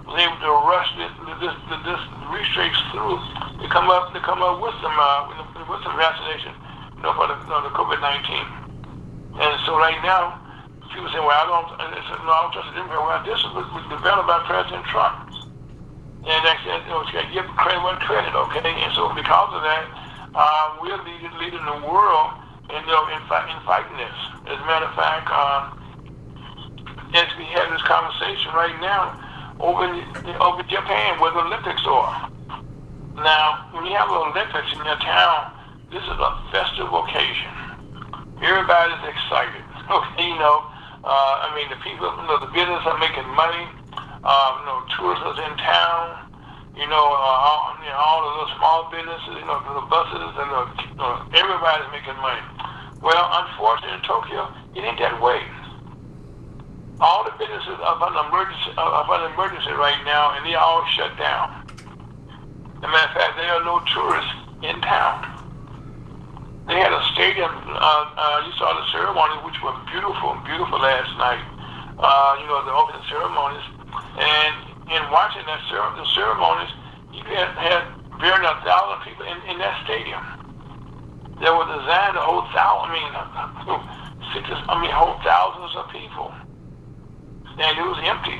was 0.09 0.15
able 0.17 0.39
to 0.41 0.51
rush 0.65 0.89
this 0.95 1.11
this 1.27 1.53
this, 1.69 1.79
this 1.85 2.01
restricts 2.31 2.81
through 2.95 3.19
to 3.67 3.73
come 3.75 3.91
up 3.91 4.15
to 4.15 4.19
come 4.23 4.39
up 4.39 4.63
with 4.63 4.75
some 4.79 4.95
uh, 4.95 5.27
with 5.67 5.83
some 5.83 5.99
vaccination, 5.99 6.55
you 6.95 7.03
know, 7.03 7.11
for 7.19 7.27
the, 7.27 7.35
you 7.35 7.51
know, 7.51 7.59
the 7.67 7.73
COVID 7.75 7.99
nineteen. 7.99 8.47
And 9.37 9.53
so 9.67 9.75
right 9.75 9.99
now, 10.01 10.39
people 10.89 11.11
say, 11.11 11.19
well, 11.19 11.35
I 11.35 11.45
don't, 11.45 11.69
it's, 11.93 12.09
no, 12.25 12.31
I 12.31 12.41
don't 12.47 12.53
trust 12.57 12.73
the 12.73 12.81
Democrat. 12.81 13.05
Well, 13.05 13.21
this 13.21 13.37
was, 13.53 13.69
was 13.69 13.85
developed 13.85 14.25
by 14.25 14.41
President 14.49 14.81
Trump. 14.89 15.29
And 16.25 16.41
I 16.41 16.57
said, 16.65 16.81
you 16.89 16.95
know, 16.95 17.05
give 17.29 17.45
credit 17.53 17.77
where 17.85 18.01
credit, 18.01 18.33
okay? 18.33 18.65
And 18.65 18.91
so 18.97 19.13
because 19.13 19.51
of 19.53 19.61
that, 19.61 19.85
uh, 20.33 20.81
we're 20.81 20.97
leading, 21.05 21.29
leading 21.37 21.61
the 21.69 21.85
world 21.85 22.33
in, 22.73 22.81
you 22.81 22.89
know, 22.89 23.05
in, 23.13 23.21
fight, 23.29 23.45
in 23.45 23.61
fighting 23.61 23.93
this. 24.01 24.17
As 24.49 24.57
a 24.57 24.65
matter 24.65 24.89
of 24.89 24.95
fact, 24.97 25.29
uh, 25.29 25.69
as 27.13 27.29
we 27.37 27.45
have 27.53 27.69
this 27.69 27.85
conversation 27.85 28.49
right 28.57 28.73
now, 28.81 29.21
over 29.61 29.85
over 30.41 30.61
Japan 30.65 31.21
where 31.21 31.29
the 31.29 31.45
Olympics 31.45 31.85
are. 31.85 32.29
Now, 33.17 33.65
when 33.73 33.85
you 33.89 33.97
have 33.97 34.13
Olympics 34.13 34.69
in 34.77 34.85
your 34.85 35.01
town, 35.01 35.49
this 35.89 36.05
is 36.05 36.17
a 36.21 36.31
festive 36.53 36.85
occasion. 36.85 37.49
Everybody's 38.41 39.03
excited. 39.09 39.63
Okay, 39.87 40.27
you 40.27 40.35
know, 40.35 40.67
uh, 41.07 41.47
I 41.47 41.55
mean, 41.55 41.71
the 41.71 41.79
people, 41.79 42.11
you 42.19 42.27
know, 42.27 42.43
the 42.43 42.51
business 42.51 42.83
are 42.83 42.99
making 42.99 43.23
money. 43.39 43.63
Uh, 44.19 44.49
you 44.59 44.63
know, 44.67 44.83
tourists 44.99 45.39
in 45.39 45.55
town. 45.63 46.27
You 46.75 46.83
know, 46.91 47.07
uh, 47.07 47.47
all, 47.47 47.71
you 47.79 47.87
know, 47.87 47.95
all 47.95 48.19
of 48.27 48.35
the 48.35 48.47
small 48.59 48.91
businesses, 48.91 49.31
you 49.31 49.47
know, 49.47 49.63
the 49.63 49.87
buses 49.87 50.19
and 50.43 50.49
the, 50.51 50.63
you 50.91 50.99
know, 50.99 51.23
everybody's 51.39 51.87
making 51.95 52.19
money. 52.19 52.43
Well, 52.99 53.31
unfortunately, 53.31 53.95
in 53.95 54.03
Tokyo, 54.03 54.51
it 54.75 54.83
ain't 54.83 54.99
that 54.99 55.23
way 55.23 55.39
all 56.99 57.23
the 57.23 57.31
businesses 57.37 57.77
are 57.77 57.95
an 58.01 58.25
emergency 58.25 58.73
are 58.77 59.05
an 59.05 59.31
emergency 59.33 59.71
right 59.71 60.01
now, 60.03 60.35
and 60.35 60.45
they 60.45 60.55
all 60.55 60.83
shut 60.97 61.15
down. 61.17 61.66
As 62.77 62.83
a 62.83 62.87
matter 62.87 63.09
of 63.09 63.15
fact, 63.17 63.33
there 63.37 63.53
are 63.53 63.65
no 63.65 63.81
tourists 63.93 64.33
in 64.61 64.79
town. 64.81 65.25
They 66.67 66.77
had 66.77 66.93
a 66.93 67.01
stadium. 67.13 67.49
Uh, 67.49 68.05
uh, 68.13 68.43
you 68.45 68.51
saw 68.59 68.73
the 68.75 68.85
ceremony, 68.91 69.41
which 69.45 69.57
was 69.63 69.73
beautiful, 69.89 70.37
beautiful 70.45 70.79
last 70.79 71.09
night. 71.17 71.41
Uh, 71.97 72.37
you 72.41 72.45
know 72.45 72.61
the 72.61 72.73
opening 72.73 73.01
ceremonies, 73.09 73.65
and 74.21 74.53
in 74.93 75.01
watching 75.09 75.41
that 75.49 75.61
cer- 75.69 75.95
the 75.97 76.05
ceremonies, 76.13 76.69
you 77.09 77.23
had, 77.33 77.49
had 77.57 77.81
very 78.21 78.45
a 78.45 78.53
thousand 78.61 79.01
people 79.01 79.25
in, 79.25 79.37
in 79.49 79.57
that 79.57 79.81
stadium. 79.85 80.21
They 81.41 81.49
were 81.49 81.65
designed 81.65 82.13
to 82.13 82.21
hold 82.21 82.45
thousand. 82.53 82.93
I 82.93 82.93
mean, 82.93 83.11
six, 84.33 84.45
I 84.69 84.77
mean, 84.77 84.93
hold 84.93 85.17
thousands 85.25 85.73
of 85.73 85.89
people 85.89 86.29
and 87.59 87.77
it 87.77 87.81
was 87.81 87.97
empty. 88.05 88.37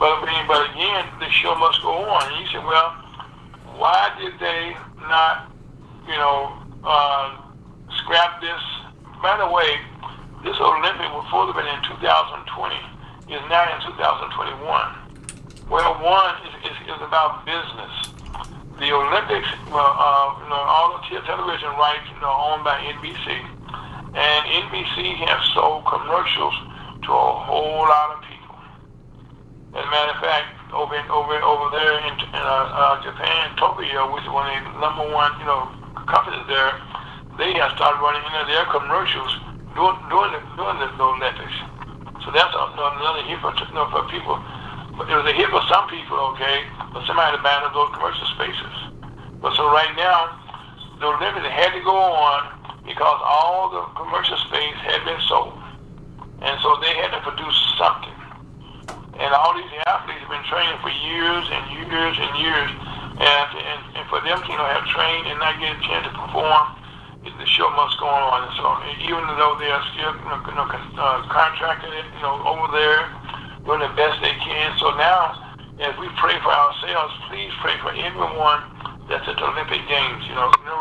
But 0.00 0.10
I 0.16 0.24
mean, 0.24 0.44
but 0.48 0.64
again, 0.72 1.04
the 1.20 1.28
show 1.30 1.54
must 1.54 1.82
go 1.82 1.92
on. 1.92 2.32
And 2.32 2.40
you 2.40 2.48
said, 2.50 2.64
well, 2.64 2.96
why 3.78 4.14
did 4.18 4.38
they 4.38 4.76
not, 5.08 5.50
you 6.06 6.16
know, 6.16 6.62
uh, 6.84 7.40
scrap 8.02 8.40
this? 8.40 8.60
By 9.22 9.38
the 9.38 9.48
way, 9.48 9.78
this 10.44 10.56
Olympic 10.60 11.08
was 11.10 11.24
supposed 11.26 11.52
to 11.52 11.58
have 11.58 11.64
been 11.64 11.72
in 11.72 11.82
2020. 11.96 12.76
Is 13.24 13.40
now 13.48 13.64
in 13.72 13.80
2021. 13.88 14.60
Well, 15.72 15.96
one 16.04 16.36
is, 16.44 16.68
is, 16.68 16.76
is 16.92 17.00
about 17.00 17.48
business. 17.48 18.12
The 18.76 18.92
Olympics, 18.92 19.48
well, 19.72 19.96
uh, 19.96 20.44
you 20.44 20.48
know, 20.52 20.60
all 20.60 21.00
the 21.00 21.20
television 21.24 21.72
rights, 21.80 22.04
you 22.12 22.20
know, 22.20 22.28
owned 22.28 22.64
by 22.68 22.76
NBC, 22.84 23.26
and 24.12 24.40
NBC 24.68 25.24
has 25.24 25.40
sold 25.56 25.88
commercials 25.88 26.52
to 27.08 27.10
a 27.16 27.32
whole 27.48 27.88
lot 27.88 28.12
of 28.12 28.20
people. 28.28 28.56
As 29.72 29.88
a 29.88 29.90
matter 29.90 30.12
of 30.12 30.20
fact, 30.20 30.52
over 30.74 30.94
in, 30.98 31.06
over 31.08 31.38
over 31.40 31.66
there 31.70 31.94
in, 32.04 32.14
in 32.18 32.42
uh, 32.42 32.66
uh, 32.74 32.98
Japan, 33.06 33.54
Tokyo, 33.56 34.10
which 34.12 34.26
is 34.26 34.32
one 34.34 34.50
of 34.50 34.58
the 34.58 34.80
number 34.82 35.06
one 35.14 35.30
you 35.38 35.46
know 35.46 35.70
companies 36.10 36.44
there, 36.50 36.74
they 37.38 37.54
have 37.56 37.72
started 37.78 37.98
running 38.02 38.22
know, 38.26 38.44
their 38.46 38.66
commercials 38.68 39.32
during 39.74 39.98
during 40.10 40.30
the, 40.34 40.40
during 40.58 40.78
the, 40.82 40.88
Olympics. 40.98 41.56
So 42.22 42.32
that's 42.32 42.54
another 42.54 43.22
hit 43.28 43.38
for, 43.44 43.52
you 43.52 43.74
know, 43.76 43.84
for 43.92 44.06
people. 44.08 44.40
But 44.96 45.10
it 45.10 45.16
was 45.18 45.26
a 45.26 45.34
hit 45.34 45.50
for 45.50 45.60
some 45.68 45.90
people, 45.90 46.16
okay, 46.34 46.64
but 46.94 47.04
somebody 47.04 47.36
had 47.36 47.42
ban 47.42 47.66
those 47.74 47.90
commercial 47.92 48.26
spaces. 48.38 48.74
But 49.42 49.52
so 49.58 49.68
right 49.68 49.90
now, 49.98 50.38
the 51.02 51.10
Olympics 51.10 51.44
had 51.50 51.74
to 51.74 51.82
go 51.82 51.92
on 51.92 52.54
because 52.86 53.20
all 53.26 53.74
the 53.74 53.82
commercial 53.98 54.38
space 54.48 54.78
had 54.86 55.04
been 55.04 55.20
sold. 55.26 55.58
And 56.40 56.54
so 56.62 56.78
they 56.80 56.94
had 57.02 57.10
to 57.12 57.20
produce 57.20 57.58
something. 57.76 58.13
And 59.18 59.30
all 59.30 59.54
these 59.54 59.70
athletes 59.86 60.20
have 60.26 60.32
been 60.32 60.46
training 60.50 60.78
for 60.82 60.90
years 60.90 61.44
and 61.50 61.62
years 61.70 62.16
and 62.18 62.32
years. 62.40 62.70
And, 63.14 63.48
and, 63.54 63.80
and 63.94 64.04
for 64.10 64.18
them 64.26 64.42
to 64.42 64.48
you 64.50 64.58
know, 64.58 64.66
have 64.66 64.86
trained 64.90 65.30
and 65.30 65.38
not 65.38 65.54
get 65.62 65.70
a 65.70 65.80
chance 65.86 66.04
to 66.10 66.12
perform, 66.18 66.74
the 67.22 67.46
show 67.46 67.70
must 67.78 67.96
go 68.02 68.10
on. 68.10 68.50
And 68.50 68.54
so 68.58 68.66
even 69.06 69.22
though 69.38 69.54
they 69.58 69.70
are 69.70 69.84
still 69.94 70.12
you 70.18 70.54
know, 70.54 70.66
uh, 70.66 71.22
contracted 71.30 71.94
you 71.94 72.22
know, 72.22 72.42
over 72.42 72.68
there, 72.74 73.06
doing 73.64 73.80
the 73.80 73.92
best 73.96 74.20
they 74.20 74.34
can. 74.42 74.76
So 74.78 74.92
now, 74.98 75.56
as 75.80 75.94
we 75.96 76.10
pray 76.20 76.36
for 76.42 76.52
ourselves, 76.52 77.14
please 77.30 77.50
pray 77.62 77.74
for 77.80 77.94
everyone 77.96 78.60
that's 79.08 79.26
at 79.30 79.36
the 79.38 79.46
Olympic 79.46 79.82
Games. 79.88 80.22
You 80.28 80.36
know, 80.36 80.52
know, 80.68 80.76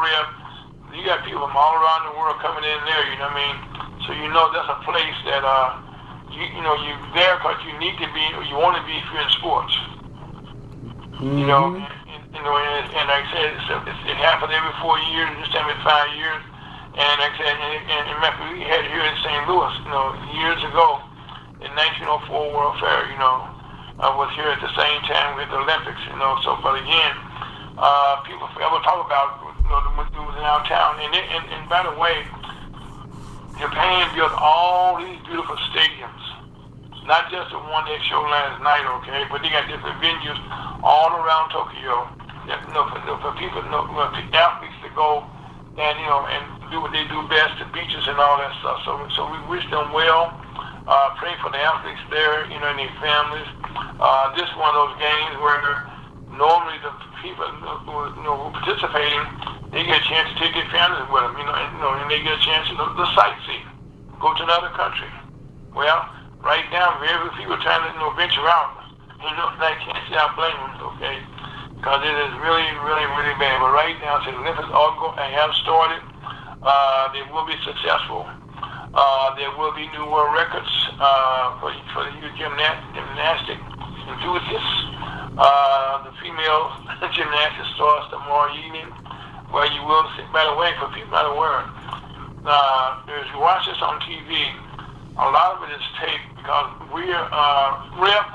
you 0.94 1.02
got 1.06 1.26
people 1.26 1.48
from 1.48 1.58
all 1.58 1.74
around 1.80 2.12
the 2.12 2.16
world 2.20 2.38
coming 2.40 2.64
in 2.64 2.80
there, 2.86 3.04
you 3.10 3.18
know 3.18 3.32
what 3.32 3.40
I 3.40 3.46
mean? 3.46 3.58
So 4.06 4.14
you 4.14 4.28
know 4.30 4.52
that's 4.54 4.70
a 4.70 4.80
place 4.86 5.18
that 5.26 5.42
uh, 5.42 5.80
you 6.34 6.44
you 6.58 6.62
know 6.66 6.76
you're 6.82 7.00
there 7.14 7.38
because 7.38 7.62
you 7.64 7.74
need 7.80 7.96
to 8.02 8.08
be 8.12 8.26
or 8.36 8.44
you 8.44 8.58
want 8.58 8.76
to 8.78 8.84
be 8.84 8.98
if 8.98 9.06
you're 9.14 9.22
in 9.22 9.34
sports. 9.38 9.74
Mm-hmm. 11.22 11.38
You 11.40 11.48
know, 11.48 11.78
and, 11.78 11.86
and, 11.86 12.22
you 12.34 12.42
know, 12.42 12.58
and, 12.58 12.86
and 12.90 13.06
like 13.08 13.24
I 13.24 13.30
said, 13.32 13.48
it's, 13.54 13.68
it's, 13.88 14.02
it 14.12 14.18
happens 14.20 14.52
every 14.52 14.74
four 14.82 14.98
years, 15.14 15.30
this 15.40 15.54
time 15.54 15.70
every 15.70 15.80
five 15.86 16.10
years. 16.18 16.42
And 16.94 17.16
like 17.22 17.32
I 17.32 17.38
said, 17.38 17.54
and, 17.54 17.74
and, 17.86 18.04
and 18.12 18.18
we 18.54 18.66
had 18.66 18.84
here 18.86 19.02
in 19.02 19.16
St. 19.24 19.46
Louis, 19.48 19.74
you 19.82 19.90
know, 19.94 20.14
years 20.36 20.62
ago, 20.68 21.00
in 21.64 21.72
1904 21.74 22.28
World 22.52 22.76
Fair, 22.82 23.08
you 23.08 23.18
know, 23.18 23.54
I 24.02 24.10
was 24.12 24.34
here 24.36 24.50
at 24.50 24.60
the 24.60 24.74
same 24.74 25.00
time 25.06 25.38
with 25.38 25.48
the 25.54 25.62
Olympics, 25.62 26.02
you 26.10 26.18
know. 26.18 26.36
So, 26.42 26.58
but 26.60 26.82
again, 26.82 27.14
uh, 27.78 28.26
people 28.26 28.50
forever 28.58 28.82
talk 28.82 29.06
about 29.06 29.38
you 29.42 29.70
know 29.70 29.80
the 29.86 29.94
moves 29.96 30.36
in 30.38 30.44
our 30.44 30.66
town, 30.66 30.98
and, 31.00 31.14
it, 31.14 31.26
and 31.30 31.46
and 31.54 31.64
by 31.70 31.86
the 31.86 31.94
way, 31.96 32.26
Japan 33.62 34.10
built 34.18 34.34
all 34.34 34.98
these 34.98 35.22
beautiful 35.30 35.56
stadiums. 35.70 36.23
Not 37.06 37.28
just 37.32 37.52
the 37.52 37.60
one 37.60 37.84
they 37.86 38.00
showed 38.08 38.28
last 38.32 38.64
night, 38.64 38.88
okay, 39.04 39.28
but 39.28 39.44
they 39.44 39.52
got 39.52 39.68
different 39.68 40.00
venues 40.00 40.40
all 40.84 41.12
around 41.20 41.52
Tokyo. 41.52 42.08
That, 42.48 42.64
you 42.68 42.74
know, 42.76 42.88
for, 42.92 43.00
for 43.24 43.32
people, 43.40 43.64
you 43.64 43.72
know, 43.72 43.88
for 43.88 44.08
athletes 44.36 44.76
to 44.84 44.92
go 44.96 45.24
and 45.74 45.96
you 45.98 46.06
know 46.06 46.22
and 46.30 46.44
do 46.70 46.78
what 46.82 46.92
they 46.94 47.02
do 47.10 47.24
best, 47.28 47.58
the 47.58 47.66
beaches 47.74 48.06
and 48.06 48.20
all 48.20 48.38
that 48.38 48.54
stuff. 48.62 48.80
So, 48.86 48.92
so 49.16 49.26
we 49.32 49.40
wish 49.50 49.66
them 49.70 49.92
well. 49.92 50.32
Uh, 50.84 51.16
pray 51.16 51.32
for 51.40 51.48
the 51.50 51.58
athletes 51.58 52.04
there, 52.12 52.44
you 52.52 52.60
know, 52.60 52.68
and 52.68 52.78
their 52.78 52.92
families. 53.00 53.48
Uh, 54.00 54.36
this 54.36 54.44
is 54.44 54.56
one 54.60 54.76
of 54.76 54.78
those 54.84 54.96
games 55.00 55.40
where 55.40 55.88
normally 56.36 56.76
the 56.84 56.92
people 57.24 57.48
who, 57.88 57.96
you 58.20 58.24
know, 58.28 58.36
who 58.36 58.48
participating, 58.52 59.24
they 59.72 59.88
get 59.88 60.04
a 60.04 60.06
chance 60.06 60.28
to 60.34 60.36
take 60.44 60.52
their 60.52 60.68
families 60.76 61.08
with 61.08 61.24
them, 61.24 61.40
you 61.40 61.46
know, 61.48 61.56
and, 61.56 61.70
you 61.72 61.80
know, 61.80 61.96
and 61.96 62.12
they 62.12 62.20
get 62.20 62.36
a 62.36 62.44
chance 62.44 62.68
to 62.68 62.76
the 62.76 63.08
sightsee, 63.16 63.64
go 64.20 64.36
to 64.36 64.44
another 64.44 64.76
country. 64.76 65.08
Well, 65.72 66.04
right 66.44 66.68
now, 66.76 67.00
very 67.00 67.32
people 67.40 67.56
trying 67.64 67.88
to, 67.88 67.90
you 67.96 68.00
know, 68.04 68.12
venture 68.20 68.44
out. 68.44 68.84
You 69.24 69.32
know, 69.40 69.56
I 69.56 69.80
can't 69.80 70.04
say 70.12 70.20
I 70.20 70.28
blame 70.36 70.60
them, 70.60 70.76
okay? 70.94 71.16
Because 71.80 72.04
it 72.04 72.12
is 72.12 72.32
really, 72.44 72.68
really, 72.84 73.08
really 73.16 73.36
bad. 73.40 73.64
But 73.64 73.72
right 73.72 73.96
now, 74.04 74.20
since 74.28 74.36
Olympics 74.36 74.68
all 74.76 75.00
go, 75.00 75.16
have 75.16 75.56
started, 75.64 76.04
uh, 76.60 77.08
they 77.16 77.24
will 77.32 77.48
be 77.48 77.56
successful. 77.64 78.28
Uh, 78.94 79.34
there 79.40 79.50
will 79.56 79.72
be 79.74 79.88
new 79.96 80.06
world 80.06 80.36
records 80.36 80.70
uh, 81.00 81.58
for, 81.64 81.72
for 81.96 82.04
the 82.04 82.14
gymnast, 82.36 82.84
gymnastic 82.92 83.58
enthusiasts. 84.12 84.76
Uh, 85.40 86.04
the 86.06 86.14
female 86.20 86.78
gymnastics 87.16 87.72
starts 87.80 88.12
tomorrow 88.12 88.52
evening, 88.54 88.92
where 89.56 89.66
you 89.72 89.82
will 89.88 90.06
see, 90.20 90.28
by 90.36 90.44
the 90.44 90.54
way, 90.60 90.76
for 90.78 90.92
people 90.92 91.16
the 91.16 91.34
word, 91.40 91.66
uh, 92.46 93.02
if 93.08 93.32
you 93.32 93.40
watch 93.40 93.66
this 93.66 93.80
on 93.80 93.98
TV, 94.04 94.52
a 95.18 95.30
lot 95.30 95.58
of 95.58 95.70
it 95.70 95.74
is 95.76 95.82
taped 96.00 96.36
because 96.38 96.72
we're, 96.92 97.14
uh, 97.14 98.00
we're, 98.00 98.26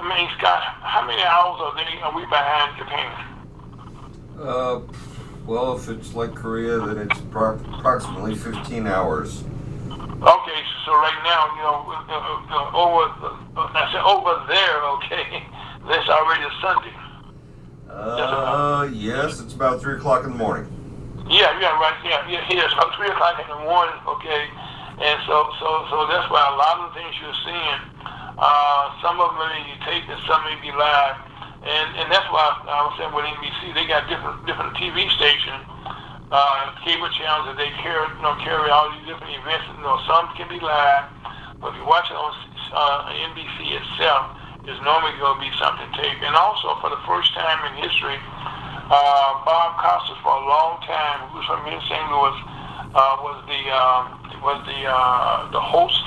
I 0.00 0.08
mean, 0.08 0.30
Scott, 0.38 0.62
how 0.80 1.06
many 1.06 1.22
hours 1.22 1.60
are, 1.60 1.74
they, 1.76 2.00
are 2.00 2.14
we 2.14 2.24
behind 2.24 2.76
Japan? 2.78 3.12
Uh, 4.40 4.80
well, 5.46 5.76
if 5.76 5.88
it's 5.88 6.14
like 6.14 6.34
Korea, 6.34 6.78
then 6.80 6.98
it's 6.98 7.20
pro- 7.30 7.60
approximately 7.76 8.34
15 8.34 8.86
hours. 8.86 9.44
Okay, 9.90 10.60
so 10.86 10.92
right 10.92 11.20
now, 11.22 11.50
you 11.52 11.62
know, 11.62 11.78
uh, 11.90 12.04
uh, 12.08 12.46
uh, 12.48 12.80
over, 12.80 13.04
uh, 13.56 13.68
I 13.74 13.90
said 13.92 14.00
over 14.00 14.46
there, 14.48 14.82
okay, 14.96 15.44
that's 15.88 16.08
already 16.08 16.44
is 16.44 16.52
Sunday. 16.62 16.94
Uh, 17.90 18.88
yes, 18.90 19.40
it's 19.40 19.52
about 19.52 19.82
3 19.82 19.96
o'clock 19.96 20.24
in 20.24 20.30
the 20.30 20.38
morning. 20.38 20.66
Yeah, 21.28 21.60
yeah, 21.60 21.76
right, 21.78 21.94
yeah, 22.04 22.26
yeah, 22.28 22.46
yeah, 22.48 22.64
it's 22.64 22.72
about 22.72 22.94
3 22.96 23.08
o'clock 23.08 23.38
in 23.38 23.48
the 23.48 23.64
morning, 23.64 23.94
okay, 24.08 24.48
and 25.00 25.16
so, 25.24 25.48
so, 25.56 25.68
so 25.88 25.96
that's 26.10 26.28
why 26.28 26.42
a 26.42 26.56
lot 26.56 26.74
of 26.82 26.92
the 26.92 27.00
things 27.00 27.14
you're 27.20 27.40
seeing, 27.46 27.80
uh, 28.36 28.82
some 29.00 29.16
of 29.20 29.32
them 29.32 29.48
may 29.48 29.64
be 29.64 29.76
taped 29.88 30.08
and 30.10 30.20
some 30.28 30.44
may 30.44 30.56
be 30.60 30.72
live, 30.74 31.16
and, 31.62 31.88
and 31.96 32.06
that's 32.10 32.26
why 32.34 32.42
I 32.42 32.82
was 32.84 32.94
saying 32.98 33.14
with 33.14 33.24
NBC, 33.24 33.72
they 33.72 33.86
got 33.86 34.10
different, 34.10 34.42
different 34.44 34.74
TV 34.74 35.06
stations, 35.14 35.62
uh, 36.34 36.74
cable 36.82 37.12
channels 37.14 37.54
that 37.54 37.56
they 37.60 37.70
carry, 37.78 38.02
you 38.02 38.22
know, 38.24 38.34
carry 38.42 38.66
all 38.72 38.90
these 38.90 39.06
different 39.06 39.30
events. 39.30 39.62
You 39.78 39.84
know, 39.84 40.00
some 40.10 40.26
can 40.34 40.50
be 40.50 40.58
live, 40.58 41.06
but 41.62 41.70
if 41.70 41.78
you 41.78 41.86
watch 41.86 42.10
it 42.10 42.18
on 42.18 42.32
uh, 42.74 43.14
NBC 43.30 43.78
itself, 43.78 44.34
it's 44.66 44.80
normally 44.82 45.14
going 45.22 45.38
to 45.38 45.42
be 45.42 45.52
something 45.60 45.86
taped. 45.94 46.22
And 46.24 46.34
also, 46.34 46.78
for 46.82 46.90
the 46.90 46.98
first 47.06 47.30
time 47.34 47.62
in 47.70 47.84
history, 47.84 48.18
uh, 48.90 49.30
Bob 49.46 49.78
Costas, 49.78 50.18
for 50.22 50.34
a 50.34 50.44
long 50.46 50.82
time, 50.82 51.30
who's 51.30 51.46
from 51.46 51.62
here 51.62 51.78
in 51.78 51.84
St. 51.86 52.06
Louis, 52.10 52.36
uh, 52.94 53.16
was 53.24 53.38
the 53.48 53.60
um, 53.72 54.04
was 54.44 54.60
the 54.68 54.80
uh, 54.86 55.50
the 55.50 55.60
host. 55.60 56.02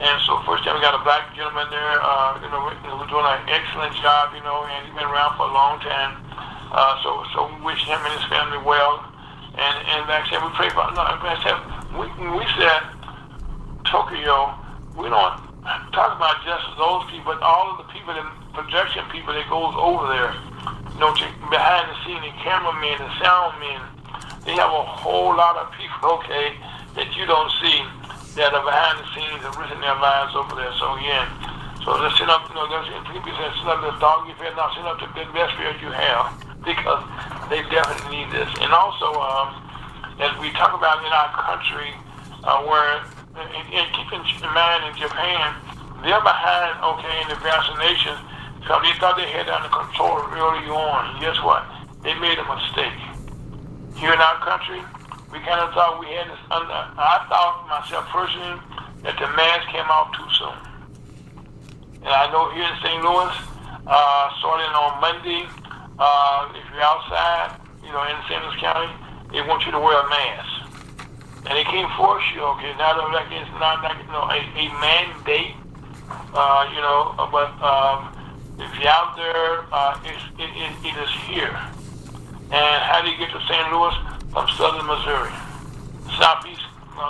And 0.00 0.16
so, 0.24 0.40
first 0.48 0.64
time 0.64 0.76
we 0.76 0.80
got 0.80 0.96
a 0.96 1.04
black 1.04 1.28
gentleman 1.36 1.68
there, 1.68 2.00
uh, 2.00 2.40
you 2.40 2.48
know, 2.48 2.72
was 2.96 3.08
doing 3.12 3.20
an 3.20 3.44
excellent 3.52 3.92
job, 4.00 4.32
you 4.32 4.40
know, 4.40 4.64
and 4.64 4.88
he's 4.88 4.96
been 4.96 5.04
around 5.04 5.36
for 5.36 5.44
a 5.44 5.52
long 5.52 5.76
time. 5.84 6.16
Uh, 6.72 6.96
so, 7.04 7.20
so 7.36 7.52
we 7.52 7.68
wish 7.68 7.84
him 7.84 8.00
and 8.00 8.12
his 8.16 8.24
family 8.32 8.56
well. 8.64 9.04
And, 9.60 9.76
and 9.92 10.08
like 10.08 10.24
I 10.24 10.26
said, 10.32 10.40
we 10.40 10.48
pray 10.56 10.72
for, 10.72 10.88
no, 10.96 11.04
I 11.04 11.36
said, 11.44 11.58
we, 11.92 12.08
we 12.32 12.48
said 12.56 12.80
Tokyo, 13.84 14.56
we 14.96 15.12
don't 15.12 15.36
talk 15.92 16.16
about 16.16 16.40
just 16.48 16.64
those 16.80 17.04
people, 17.12 17.36
but 17.36 17.42
all 17.44 17.74
of 17.74 17.84
the 17.84 17.88
people, 17.92 18.14
the 18.14 18.24
projection 18.56 19.04
people 19.12 19.34
that 19.34 19.44
goes 19.52 19.74
over 19.76 20.08
there, 20.08 20.32
you 20.94 21.00
know, 21.02 21.12
behind 21.52 21.92
the 21.92 21.96
scene, 22.06 22.22
the 22.24 22.32
cameramen, 22.40 23.04
the 23.04 23.12
sound 23.20 23.58
men, 23.60 23.82
they 24.44 24.56
have 24.56 24.72
a 24.72 24.84
whole 24.84 25.36
lot 25.36 25.56
of 25.56 25.72
people, 25.76 26.20
okay, 26.20 26.56
that 26.96 27.08
you 27.16 27.26
don't 27.26 27.50
see 27.60 27.84
that 28.36 28.54
are 28.54 28.64
behind 28.64 28.96
the 29.02 29.06
scenes 29.12 29.42
and 29.42 29.52
risking 29.58 29.80
their 29.82 29.98
lives 29.98 30.32
over 30.38 30.54
there. 30.54 30.72
So 30.78 30.96
again, 30.96 31.26
so 31.84 31.96
let's 31.96 32.16
sit 32.16 32.28
up, 32.28 32.46
you 32.48 32.54
know, 32.54 32.68
let's, 32.68 32.88
people 33.08 33.32
say, 33.36 33.48
sit 33.58 33.68
up 33.68 33.80
the 33.82 33.92
dog 33.98 34.28
you 34.28 34.34
fed, 34.38 34.54
now 34.54 34.70
sit 34.72 34.84
up 34.86 35.00
the 35.00 35.26
best 35.32 35.52
field 35.56 35.76
you 35.82 35.90
have 35.90 36.30
because 36.64 37.02
they 37.48 37.64
definitely 37.72 38.22
need 38.22 38.28
this. 38.30 38.48
And 38.60 38.70
also, 38.72 39.12
um, 39.16 39.60
as 40.20 40.32
we 40.38 40.52
talk 40.56 40.76
about 40.76 41.00
in 41.04 41.10
our 41.10 41.32
country, 41.36 41.92
uh, 42.44 42.62
where, 42.64 43.02
and, 43.36 43.66
and 43.72 43.86
keep 43.96 44.08
in 44.12 44.22
mind 44.52 44.88
in 44.88 44.94
Japan, 45.00 45.56
they're 46.04 46.20
behind, 46.20 46.76
okay, 46.80 47.16
in 47.24 47.28
the 47.28 47.40
vaccination, 47.40 48.16
because 48.60 48.80
they 48.84 48.94
thought 49.00 49.16
they 49.16 49.28
had 49.28 49.48
under 49.48 49.68
control 49.68 50.20
early 50.32 50.68
on. 50.68 51.12
And 51.12 51.20
guess 51.20 51.36
what? 51.42 51.64
They 52.04 52.14
made 52.16 52.38
a 52.38 52.44
mistake. 52.44 53.09
Here 53.96 54.12
in 54.12 54.20
our 54.20 54.38
country, 54.44 54.80
we 55.32 55.38
kind 55.46 55.60
of 55.60 55.72
thought 55.74 56.00
we 56.00 56.06
had 56.06 56.26
this 56.26 56.40
under, 56.50 56.72
I 56.72 57.26
thought 57.28 57.66
myself 57.68 58.06
personally 58.10 58.58
that 59.02 59.14
the 59.18 59.28
mask 59.36 59.68
came 59.70 59.86
out 59.86 60.12
too 60.12 60.28
soon. 60.34 60.58
And 62.02 62.08
I 62.08 62.32
know 62.32 62.50
here 62.50 62.64
in 62.64 62.76
St. 62.82 63.00
Louis, 63.04 63.34
uh, 63.86 64.24
starting 64.40 64.72
on 64.72 65.00
Monday, 65.00 65.46
uh, 65.98 66.52
if 66.56 66.64
you're 66.72 66.82
outside, 66.82 67.60
you 67.84 67.92
know, 67.92 68.02
in 68.08 68.16
St. 68.26 68.40
Louis 68.42 68.60
County, 68.60 68.92
they 69.32 69.42
want 69.42 69.64
you 69.64 69.72
to 69.72 69.78
wear 69.78 70.00
a 70.00 70.08
mask. 70.08 70.70
And 71.46 71.56
they 71.56 71.64
can't 71.64 71.90
force 71.96 72.24
you, 72.34 72.42
okay? 72.56 72.74
Not 72.76 72.96
like 73.12 73.32
it's 73.32 73.48
not 73.56 73.82
like 73.82 73.96
you 73.96 74.12
know 74.12 74.28
a, 74.28 74.36
a 74.36 74.66
mandate, 74.80 75.56
uh, 76.34 76.68
you 76.68 76.80
know. 76.80 77.16
But 77.32 77.56
um, 77.64 78.12
if 78.58 78.68
you're 78.78 78.92
out 78.92 79.16
there, 79.16 79.64
uh, 79.72 79.98
it, 80.04 80.18
it, 80.36 80.72
it 80.84 80.96
is 81.00 81.10
here. 81.24 81.56
And 82.50 82.82
how 82.82 83.00
do 83.02 83.10
you 83.10 83.18
get 83.18 83.30
to 83.30 83.40
St. 83.46 83.66
Louis? 83.70 83.94
From 84.30 84.46
southern 84.54 84.86
Missouri, 84.86 85.34
southeast, 86.14 86.62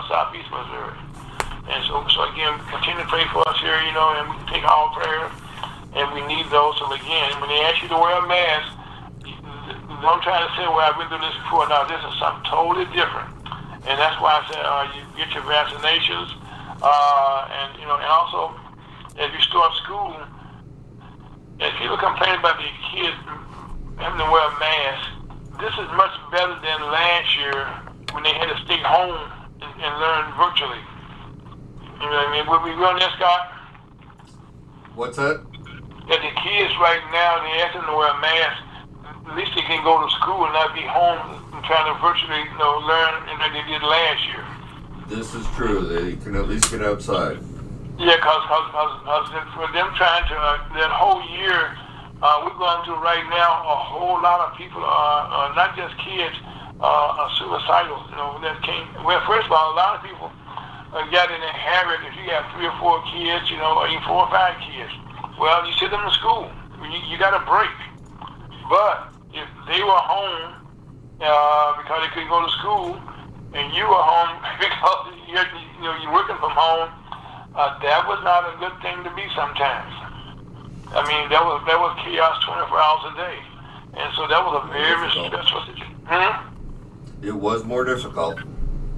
southeast 0.08 0.48
Missouri. 0.48 0.96
And 1.68 1.84
so, 1.84 2.00
so 2.08 2.24
again, 2.32 2.56
continue 2.72 3.04
to 3.04 3.08
pray 3.12 3.28
for 3.28 3.44
us 3.44 3.60
here, 3.60 3.76
you 3.84 3.92
know, 3.92 4.16
and 4.16 4.24
we 4.32 4.40
take 4.48 4.64
our 4.64 4.88
prayers, 4.96 5.32
and 5.92 6.08
we 6.16 6.24
need 6.24 6.48
those. 6.48 6.80
So 6.80 6.88
again, 6.88 7.36
when 7.40 7.52
they 7.52 7.60
ask 7.68 7.82
you 7.84 7.92
to 7.92 8.00
wear 8.00 8.16
a 8.16 8.26
mask, 8.26 8.72
don't 10.00 10.22
try 10.24 10.40
to 10.40 10.48
say, 10.56 10.64
well, 10.64 10.80
I've 10.80 10.96
been 10.96 11.12
through 11.12 11.20
this 11.20 11.36
before. 11.44 11.68
Now, 11.68 11.84
this 11.84 12.00
is 12.00 12.16
something 12.16 12.48
totally 12.48 12.88
different. 12.96 13.28
And 13.84 14.00
that's 14.00 14.16
why 14.16 14.40
I 14.40 14.42
said 14.48 14.64
uh, 14.64 14.88
you 14.96 15.04
get 15.20 15.28
your 15.36 15.44
vaccinations. 15.44 16.32
Uh, 16.80 17.48
and, 17.52 17.76
you 17.76 17.84
know, 17.84 18.00
and 18.00 18.08
also, 18.08 18.56
as 19.20 19.28
you 19.28 19.40
start 19.44 19.76
school, 19.84 20.16
if 21.60 21.72
people 21.76 22.00
complain 22.00 22.40
about 22.40 22.56
the 22.56 22.72
kids 22.96 23.16
having 24.00 24.16
to 24.16 24.28
wear 24.32 24.48
a 24.48 24.56
mask, 24.56 25.19
this 25.60 25.74
is 25.76 25.88
much 25.96 26.14
better 26.32 26.56
than 26.60 26.78
last 26.88 27.28
year 27.38 27.68
when 28.12 28.24
they 28.24 28.34
had 28.34 28.48
to 28.48 28.58
stay 28.64 28.80
home 28.82 29.30
and, 29.62 29.72
and 29.80 29.92
learn 30.00 30.24
virtually. 30.36 30.82
You 32.00 32.08
know 32.08 32.16
what 32.16 32.28
I 32.28 32.32
mean? 32.32 32.44
Will 32.48 32.64
we 32.64 32.72
run 32.80 32.96
this, 32.98 33.12
Scott? 33.16 33.52
What's 34.94 35.16
that? 35.16 35.44
That 36.08 36.20
the 36.24 36.32
kids 36.42 36.72
right 36.80 37.04
now, 37.12 37.44
they 37.44 37.62
ask 37.62 37.74
them 37.74 37.86
to 37.86 37.94
wear 37.94 38.10
a 38.10 38.20
mask 38.20 38.70
at 39.30 39.36
least 39.36 39.54
they 39.54 39.62
can 39.62 39.84
go 39.84 40.02
to 40.02 40.10
school 40.18 40.44
and 40.44 40.52
not 40.52 40.74
be 40.74 40.82
home 40.82 41.38
and 41.54 41.62
trying 41.64 41.86
to 41.86 41.94
virtually 42.02 42.42
you 42.50 42.58
know, 42.58 42.82
learn 42.82 43.14
like 43.38 43.54
they 43.54 43.62
did 43.70 43.82
last 43.82 44.26
year. 44.26 44.44
This 45.06 45.34
is 45.34 45.46
true. 45.54 45.86
They 45.86 46.16
can 46.16 46.34
at 46.34 46.48
least 46.48 46.70
get 46.70 46.82
outside. 46.82 47.38
Yeah, 47.98 48.16
because 48.16 48.42
cause, 48.48 48.70
cause, 48.72 48.92
cause 49.04 49.28
for 49.54 49.70
them 49.70 49.92
trying 49.94 50.26
to, 50.28 50.34
uh, 50.34 50.74
that 50.74 50.90
whole 50.90 51.22
year, 51.30 51.76
uh, 52.22 52.44
we're 52.44 52.56
going 52.60 52.84
through 52.84 53.00
right 53.00 53.24
now, 53.32 53.50
a 53.64 53.76
whole 53.92 54.20
lot 54.20 54.44
of 54.44 54.56
people, 54.56 54.84
are, 54.84 55.20
uh, 55.28 55.54
not 55.56 55.72
just 55.76 55.96
kids, 56.04 56.36
uh, 56.80 57.20
are 57.20 57.30
suicidal. 57.40 57.96
You 58.12 58.16
know, 58.16 58.36
that 58.44 58.60
came, 58.60 58.84
well, 59.04 59.20
first 59.24 59.48
of 59.48 59.52
all, 59.52 59.72
a 59.72 59.76
lot 59.76 59.96
of 59.96 60.04
people 60.04 60.28
uh, 60.92 61.04
got 61.08 61.32
in 61.32 61.40
a 61.40 61.54
habit, 61.56 62.04
if 62.04 62.12
you 62.20 62.28
got 62.28 62.44
three 62.52 62.68
or 62.68 62.76
four 62.76 63.00
kids, 63.08 63.48
you 63.48 63.56
know, 63.56 63.80
or 63.80 63.88
even 63.88 64.04
four 64.04 64.28
or 64.28 64.30
five 64.30 64.52
kids, 64.60 64.92
well, 65.40 65.64
you 65.64 65.72
send 65.80 65.92
them 65.92 66.04
to 66.04 66.12
school. 66.12 66.48
You, 66.84 67.00
you 67.08 67.16
got 67.16 67.32
a 67.32 67.44
break. 67.48 67.72
But 68.68 69.16
if 69.32 69.48
they 69.68 69.80
were 69.80 70.02
home 70.04 70.60
uh, 71.20 71.68
because 71.80 72.04
they 72.04 72.10
couldn't 72.12 72.28
go 72.28 72.44
to 72.44 72.52
school, 72.60 73.00
and 73.52 73.72
you 73.74 73.84
were 73.84 74.04
home 74.04 74.36
because 74.60 75.00
you're, 75.28 75.48
you 75.80 75.84
know 75.88 75.96
you're 76.04 76.12
working 76.12 76.36
from 76.36 76.52
home, 76.52 76.92
uh, 77.56 77.80
that 77.80 78.04
was 78.08 78.20
not 78.24 78.44
a 78.44 78.54
good 78.60 78.76
thing 78.84 79.00
to 79.04 79.10
be 79.16 79.24
sometimes. 79.36 80.09
I 80.90 81.06
mean, 81.06 81.30
that 81.30 81.42
was 81.46 81.62
that 81.70 81.78
was 81.78 81.94
chaos 82.02 82.42
24 82.42 82.66
hours 82.74 83.04
a 83.08 83.14
day, 83.14 83.38
and 83.94 84.10
so 84.18 84.26
that 84.26 84.42
was 84.42 84.58
a 84.58 84.64
very 84.74 85.06
stressful 85.06 85.62
situation. 85.70 85.94
Hmm? 86.10 86.50
It 87.22 87.36
was 87.36 87.62
more 87.62 87.84
difficult. 87.84 88.42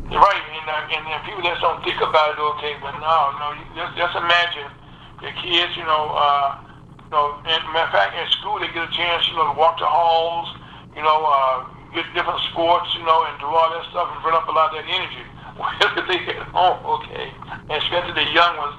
Right, 0.09 0.45
and, 0.57 0.67
uh, 0.69 0.93
and, 0.93 1.03
and 1.09 1.21
people 1.25 1.45
just 1.45 1.61
don't 1.61 1.85
think 1.85 2.01
about 2.01 2.37
it. 2.37 2.41
Okay, 2.57 2.81
but 2.81 2.97
no, 2.97 3.37
no, 3.37 3.53
you 3.57 3.65
just 3.77 3.93
just 3.97 4.17
imagine 4.17 4.73
the 5.21 5.33
kids, 5.45 5.77
you 5.77 5.85
know. 5.85 6.17
Uh, 6.17 6.65
you 7.05 7.11
know, 7.13 7.37
and 7.45 7.61
matter 7.77 7.85
of 7.85 7.93
fact, 7.93 8.17
in 8.17 8.25
school 8.41 8.57
they 8.57 8.73
get 8.73 8.89
a 8.89 8.93
chance, 8.97 9.29
you 9.29 9.37
know, 9.37 9.53
to 9.53 9.57
walk 9.59 9.77
the 9.77 9.85
halls, 9.85 10.49
you 10.97 11.05
know, 11.05 11.29
uh, 11.29 11.69
get 11.93 12.09
different 12.17 12.41
sports, 12.53 12.89
you 12.97 13.05
know, 13.05 13.29
and 13.29 13.37
do 13.37 13.45
all 13.45 13.69
that 13.69 13.85
stuff 13.93 14.09
and 14.09 14.21
burn 14.25 14.33
up 14.33 14.49
a 14.49 14.53
lot 14.53 14.73
of 14.73 14.81
that 14.81 14.89
energy. 14.89 15.29
Well, 15.53 15.69
if 15.69 16.09
they 16.09 16.17
get 16.25 16.41
home, 16.57 16.81
okay, 16.81 17.29
and 17.69 17.77
especially 17.77 18.17
the 18.17 18.33
young 18.33 18.57
ones, 18.57 18.73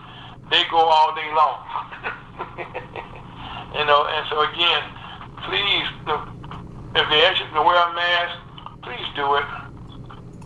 they 0.49 0.63
go 0.71 0.78
all 0.78 1.13
day 1.13 1.30
long. 1.38 1.62
you 3.74 3.86
know, 3.86 4.06
and 4.06 4.24
so 4.30 4.42
again, 4.46 4.84
please, 5.50 5.88
if 6.96 7.06
they 7.10 7.20
ask 7.26 7.42
you 7.42 7.50
to 7.54 7.62
wear 7.62 7.78
a 7.78 7.94
mask, 7.94 8.36
please 8.84 9.08
do 9.16 9.36
it. 9.36 9.48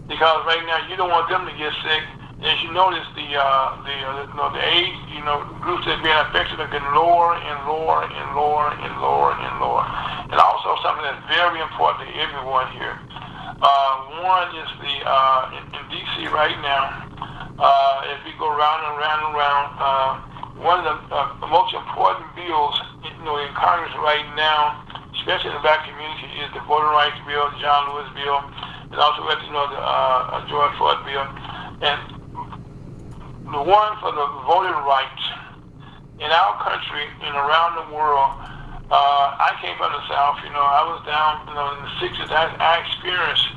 Because 0.08 0.40
right 0.48 0.63
now 0.63 0.88
you 0.88 0.96
don't 0.96 1.12
want 1.12 1.28
them 1.30 1.44
to 1.46 1.54
get 1.60 1.74
sick. 1.84 2.04
As 2.40 2.56
you 2.63 2.72
notice, 2.72 3.04
the 3.18 3.28
uh, 3.34 3.68
the 3.84 3.96
uh, 3.98 4.30
you 4.30 4.36
know 4.38 4.50
the 4.54 4.62
age, 4.62 4.96
you 5.12 5.26
know, 5.26 5.42
groups 5.60 5.84
that 5.90 6.00
are 6.00 6.04
being 6.06 6.22
affected 6.30 6.62
are 6.62 6.70
getting 6.70 6.94
lower 6.94 7.34
and 7.34 7.58
lower 7.66 8.06
and 8.06 8.28
lower 8.38 8.72
and 8.78 8.94
lower 9.02 9.34
and 9.34 9.54
lower. 9.60 9.84
And 10.32 10.38
also 10.38 10.78
something 10.86 11.02
that's 11.02 11.26
very 11.34 11.60
important 11.60 12.08
to 12.08 12.13
everyone 12.22 12.70
here. 12.78 12.96
Uh, 13.58 13.94
one 14.22 14.54
is 14.54 14.70
the 14.80 14.96
uh, 15.02 15.58
in, 15.58 15.63
in 15.82 15.84
D.C. 15.90 16.30
right 16.30 16.56
now. 16.62 17.10
Uh, 17.58 18.13
as 18.13 18.22
we 18.22 18.32
go 18.38 18.54
round 18.54 18.86
and 18.86 18.96
round 19.02 19.20
and 19.28 19.34
round, 19.34 19.68
uh, 19.82 20.37
one 20.58 20.82
of 20.82 20.86
the, 20.86 21.15
uh, 21.15 21.48
most 21.50 21.74
important 21.74 22.26
bills, 22.34 22.76
you 23.06 23.13
know, 23.26 23.38
in 23.38 23.54
Congress 23.54 23.93
right 24.02 24.26
now, 24.34 24.82
especially 25.20 25.54
in 25.54 25.58
the 25.58 25.65
black 25.65 25.86
community, 25.86 26.28
is 26.41 26.50
the 26.54 26.62
voting 26.65 26.89
rights 26.89 27.17
bill, 27.30 27.46
John 27.62 27.93
Lewis 27.93 28.10
bill, 28.17 28.41
and 28.89 28.98
also 28.98 29.22
to 29.22 29.50
know 29.54 29.70
the 29.70 29.78
uh, 29.78 30.41
George 30.50 30.74
Floyd 30.82 31.02
bill, 31.06 31.26
and 31.86 32.00
the 33.54 33.63
one 33.63 33.93
for 34.02 34.12
the 34.12 34.28
voting 34.50 34.78
rights 34.86 35.24
in 36.17 36.30
our 36.34 36.54
country 36.65 37.06
and 37.22 37.36
around 37.38 37.78
the 37.78 37.88
world. 37.93 38.34
Uh, 38.88 39.36
I 39.36 39.52
came 39.62 39.76
from 39.76 39.91
the 39.91 40.04
South, 40.08 40.39
you 40.41 40.50
know, 40.56 40.63
I 40.63 40.82
was 40.88 41.04
down, 41.04 41.43
you 41.52 41.54
know, 41.54 41.76
in 41.76 41.80
the 41.84 41.93
60s. 42.00 42.32
I, 42.32 42.48
I 42.56 42.80
experienced 42.88 43.48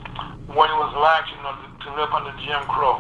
what 0.51 0.69
it 0.69 0.75
was 0.75 0.91
like, 0.99 1.31
you 1.31 1.39
know, 1.47 1.55
to 1.55 1.89
live 1.95 2.11
under 2.11 2.35
Jim 2.43 2.67
Crow 2.67 2.99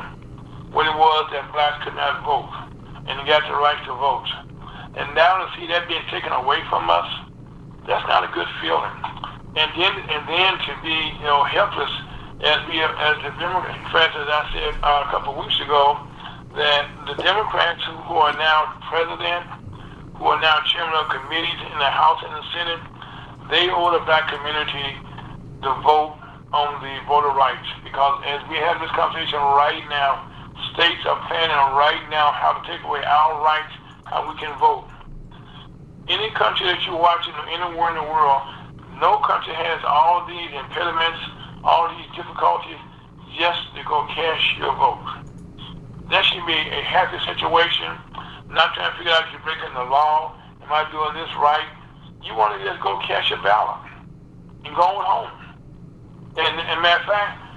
what 0.70 0.86
it 0.86 0.94
was 0.94 1.26
that 1.32 1.50
blacks 1.50 1.82
could 1.82 1.94
not 1.98 2.22
vote 2.22 2.69
and 3.06 3.26
got 3.26 3.42
the 3.48 3.56
right 3.56 3.78
to 3.86 3.92
vote. 3.94 4.28
And 4.96 5.14
now 5.14 5.38
to 5.38 5.46
see 5.56 5.66
that 5.68 5.86
being 5.86 6.02
taken 6.10 6.32
away 6.32 6.60
from 6.68 6.90
us, 6.90 7.06
that's 7.86 8.06
not 8.08 8.24
a 8.26 8.30
good 8.34 8.48
feeling. 8.60 8.92
And 9.56 9.70
then 9.74 9.92
and 10.10 10.22
then 10.28 10.52
to 10.58 10.72
be 10.82 10.96
you 11.18 11.26
know 11.26 11.42
helpless 11.44 11.90
as 12.42 12.58
we 12.68 12.80
as 12.80 13.16
the 13.22 13.32
Democrats, 13.38 14.14
as 14.16 14.28
I 14.28 14.42
said 14.52 14.72
uh, 14.82 15.04
a 15.04 15.08
couple 15.10 15.36
of 15.36 15.44
weeks 15.44 15.58
ago, 15.60 15.98
that 16.56 16.88
the 17.06 17.14
Democrats 17.22 17.82
who, 17.84 18.14
are 18.16 18.32
now 18.34 18.80
president, 18.88 19.44
who 20.16 20.24
are 20.24 20.40
now 20.40 20.58
chairman 20.66 20.94
of 20.96 21.06
committees 21.10 21.60
in 21.68 21.76
the 21.78 21.92
House 21.92 22.18
and 22.24 22.32
the 22.32 22.46
Senate, 22.54 22.82
they 23.50 23.68
owe 23.70 23.92
the 23.92 24.02
black 24.06 24.30
community 24.30 24.96
to 25.62 25.70
vote 25.84 26.16
on 26.52 26.82
the 26.82 26.94
voter 27.06 27.30
rights 27.30 27.66
because 27.84 28.22
as 28.26 28.42
we 28.50 28.56
have 28.56 28.80
this 28.80 28.90
conversation 28.96 29.38
right 29.38 29.84
now, 29.90 30.29
states 30.72 31.02
are 31.06 31.18
planning 31.28 31.56
right 31.76 32.02
now 32.10 32.32
how 32.32 32.56
to 32.56 32.62
take 32.66 32.82
away 32.84 33.02
our 33.04 33.42
rights, 33.42 33.72
how 34.06 34.26
we 34.28 34.38
can 34.38 34.52
vote. 34.58 34.88
Any 36.08 36.30
country 36.34 36.66
that 36.66 36.82
you're 36.84 36.98
watching 36.98 37.34
or 37.34 37.46
anywhere 37.48 37.94
in 37.94 37.96
the 37.96 38.08
world, 38.08 38.42
no 39.00 39.18
country 39.24 39.54
has 39.54 39.80
all 39.86 40.26
these 40.26 40.50
impediments, 40.52 41.20
all 41.64 41.88
these 41.96 42.10
difficulties 42.16 42.80
just 43.38 43.62
to 43.76 43.80
go 43.84 44.04
cast 44.12 44.42
your 44.58 44.74
vote. 44.74 45.06
That 46.10 46.24
should 46.26 46.44
be 46.44 46.58
a 46.58 46.82
happy 46.82 47.22
situation, 47.22 47.94
not 48.50 48.74
trying 48.74 48.90
to 48.90 48.96
figure 48.98 49.14
out 49.14 49.30
if 49.30 49.32
you're 49.32 49.46
breaking 49.46 49.72
the 49.72 49.86
law, 49.86 50.34
am 50.60 50.68
I 50.72 50.82
doing 50.90 51.14
this 51.14 51.30
right? 51.38 51.68
You 52.26 52.34
want 52.34 52.58
to 52.58 52.66
just 52.66 52.82
go 52.82 52.98
cast 53.06 53.30
your 53.30 53.40
ballot 53.40 53.86
and 54.66 54.74
go 54.74 54.82
on 54.82 55.04
home. 55.06 55.32
And, 56.36 56.58
and 56.58 56.82
matter 56.82 57.00
of 57.00 57.06
fact, 57.06 57.49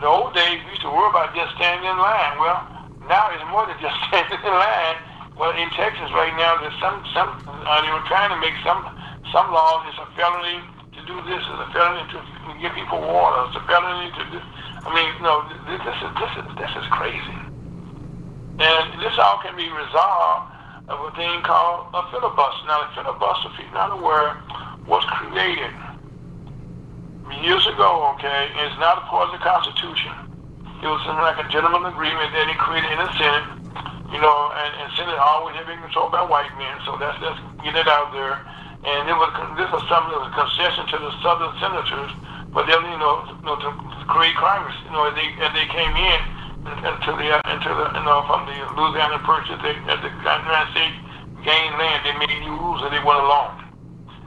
the 0.00 0.06
old 0.06 0.34
days, 0.34 0.58
we 0.64 0.74
used 0.74 0.82
to 0.82 0.90
worry 0.90 1.10
about 1.10 1.34
just 1.34 1.54
standing 1.54 1.86
in 1.86 1.98
line. 1.98 2.34
Well, 2.38 2.58
now 3.06 3.30
it's 3.30 3.44
more 3.50 3.66
than 3.66 3.78
just 3.78 3.94
standing 4.08 4.40
in 4.42 4.54
line. 4.54 4.98
Well, 5.38 5.50
in 5.54 5.66
Texas 5.74 6.10
right 6.14 6.34
now, 6.38 6.58
there's 6.62 6.78
some 6.78 7.02
some 7.10 7.30
uh, 7.46 7.82
they 7.82 7.90
were 7.90 8.06
trying 8.06 8.30
to 8.30 8.38
make 8.38 8.54
some 8.62 8.86
some 9.34 9.50
laws. 9.50 9.82
It's 9.90 9.98
a 9.98 10.08
felony 10.14 10.62
to 10.94 11.00
do 11.06 11.16
this. 11.26 11.42
It's 11.42 11.62
a 11.66 11.70
felony 11.74 12.06
to 12.14 12.18
give 12.62 12.70
people 12.78 13.02
water. 13.02 13.50
It's 13.50 13.58
a 13.58 13.64
felony 13.66 14.14
to 14.14 14.22
do. 14.30 14.38
I 14.38 14.90
mean, 14.94 15.10
no, 15.22 15.42
this, 15.66 15.82
this 15.82 15.98
is 16.06 16.10
this 16.22 16.32
is 16.38 16.46
this 16.54 16.72
is 16.78 16.86
crazy. 16.94 17.38
And 18.62 18.86
this 19.02 19.18
all 19.18 19.42
can 19.42 19.58
be 19.58 19.66
resolved 19.66 20.54
of 20.86 21.00
a 21.02 21.10
thing 21.16 21.42
called 21.42 21.90
a 21.94 22.06
filibuster. 22.14 22.66
Now, 22.70 22.86
the 22.86 22.94
filibuster, 22.94 23.50
if 23.50 23.58
you're 23.58 23.74
not 23.74 23.90
aware, 23.90 24.38
was 24.86 25.02
created 25.10 25.74
years 27.40 27.64
ago, 27.66 28.12
okay, 28.16 28.52
it's 28.60 28.78
not 28.80 29.00
a 29.00 29.04
part 29.08 29.32
of 29.32 29.40
the 29.40 29.42
Constitution. 29.44 30.12
It 30.84 30.88
was 30.88 31.00
like 31.08 31.40
a 31.40 31.48
gentleman 31.48 31.88
agreement 31.88 32.32
that 32.36 32.44
he 32.44 32.54
created 32.60 32.92
in 32.92 33.00
the 33.00 33.12
Senate, 33.16 33.46
you 34.12 34.20
know, 34.20 34.52
and, 34.52 34.70
and 34.84 34.88
Senate 35.00 35.16
always 35.16 35.56
had 35.56 35.64
been 35.64 35.80
controlled 35.80 36.12
by 36.12 36.20
white 36.20 36.52
men, 36.60 36.76
so 36.84 37.00
that's 37.00 37.16
just 37.24 37.40
get 37.64 37.72
it 37.72 37.88
out 37.88 38.12
there. 38.12 38.36
And 38.84 39.08
it 39.08 39.16
was 39.16 39.32
this 39.56 39.72
was 39.72 39.80
something 39.88 40.12
that 40.12 40.20
was 40.20 40.28
a 40.28 40.36
concession 40.36 40.84
to 40.92 40.96
the 41.00 41.12
Southern 41.24 41.56
senators, 41.56 42.12
but 42.52 42.68
then 42.68 42.84
you 42.84 43.00
know, 43.00 43.24
you 43.24 43.48
know 43.48 43.56
to, 43.56 43.68
create 44.12 44.36
Congress, 44.36 44.76
you 44.84 44.92
know, 44.92 45.08
as 45.08 45.16
they 45.16 45.32
as 45.40 45.48
they 45.56 45.64
came 45.72 45.94
in 45.96 46.20
into 46.68 47.10
the 47.16 47.28
uh, 47.32 47.40
into 47.48 47.72
the 47.72 47.86
you 47.96 48.04
know 48.04 48.20
from 48.28 48.44
the 48.44 48.56
Louisiana 48.76 49.24
Purchase, 49.24 49.56
they, 49.64 49.72
as 49.88 49.98
the 50.04 50.12
United 50.12 50.68
States 50.76 50.96
gained 51.40 51.80
land, 51.80 52.04
they 52.04 52.12
made 52.20 52.44
new 52.44 52.52
rules 52.60 52.84
and 52.84 52.92
they 52.92 53.00
went 53.00 53.24
along. 53.24 53.56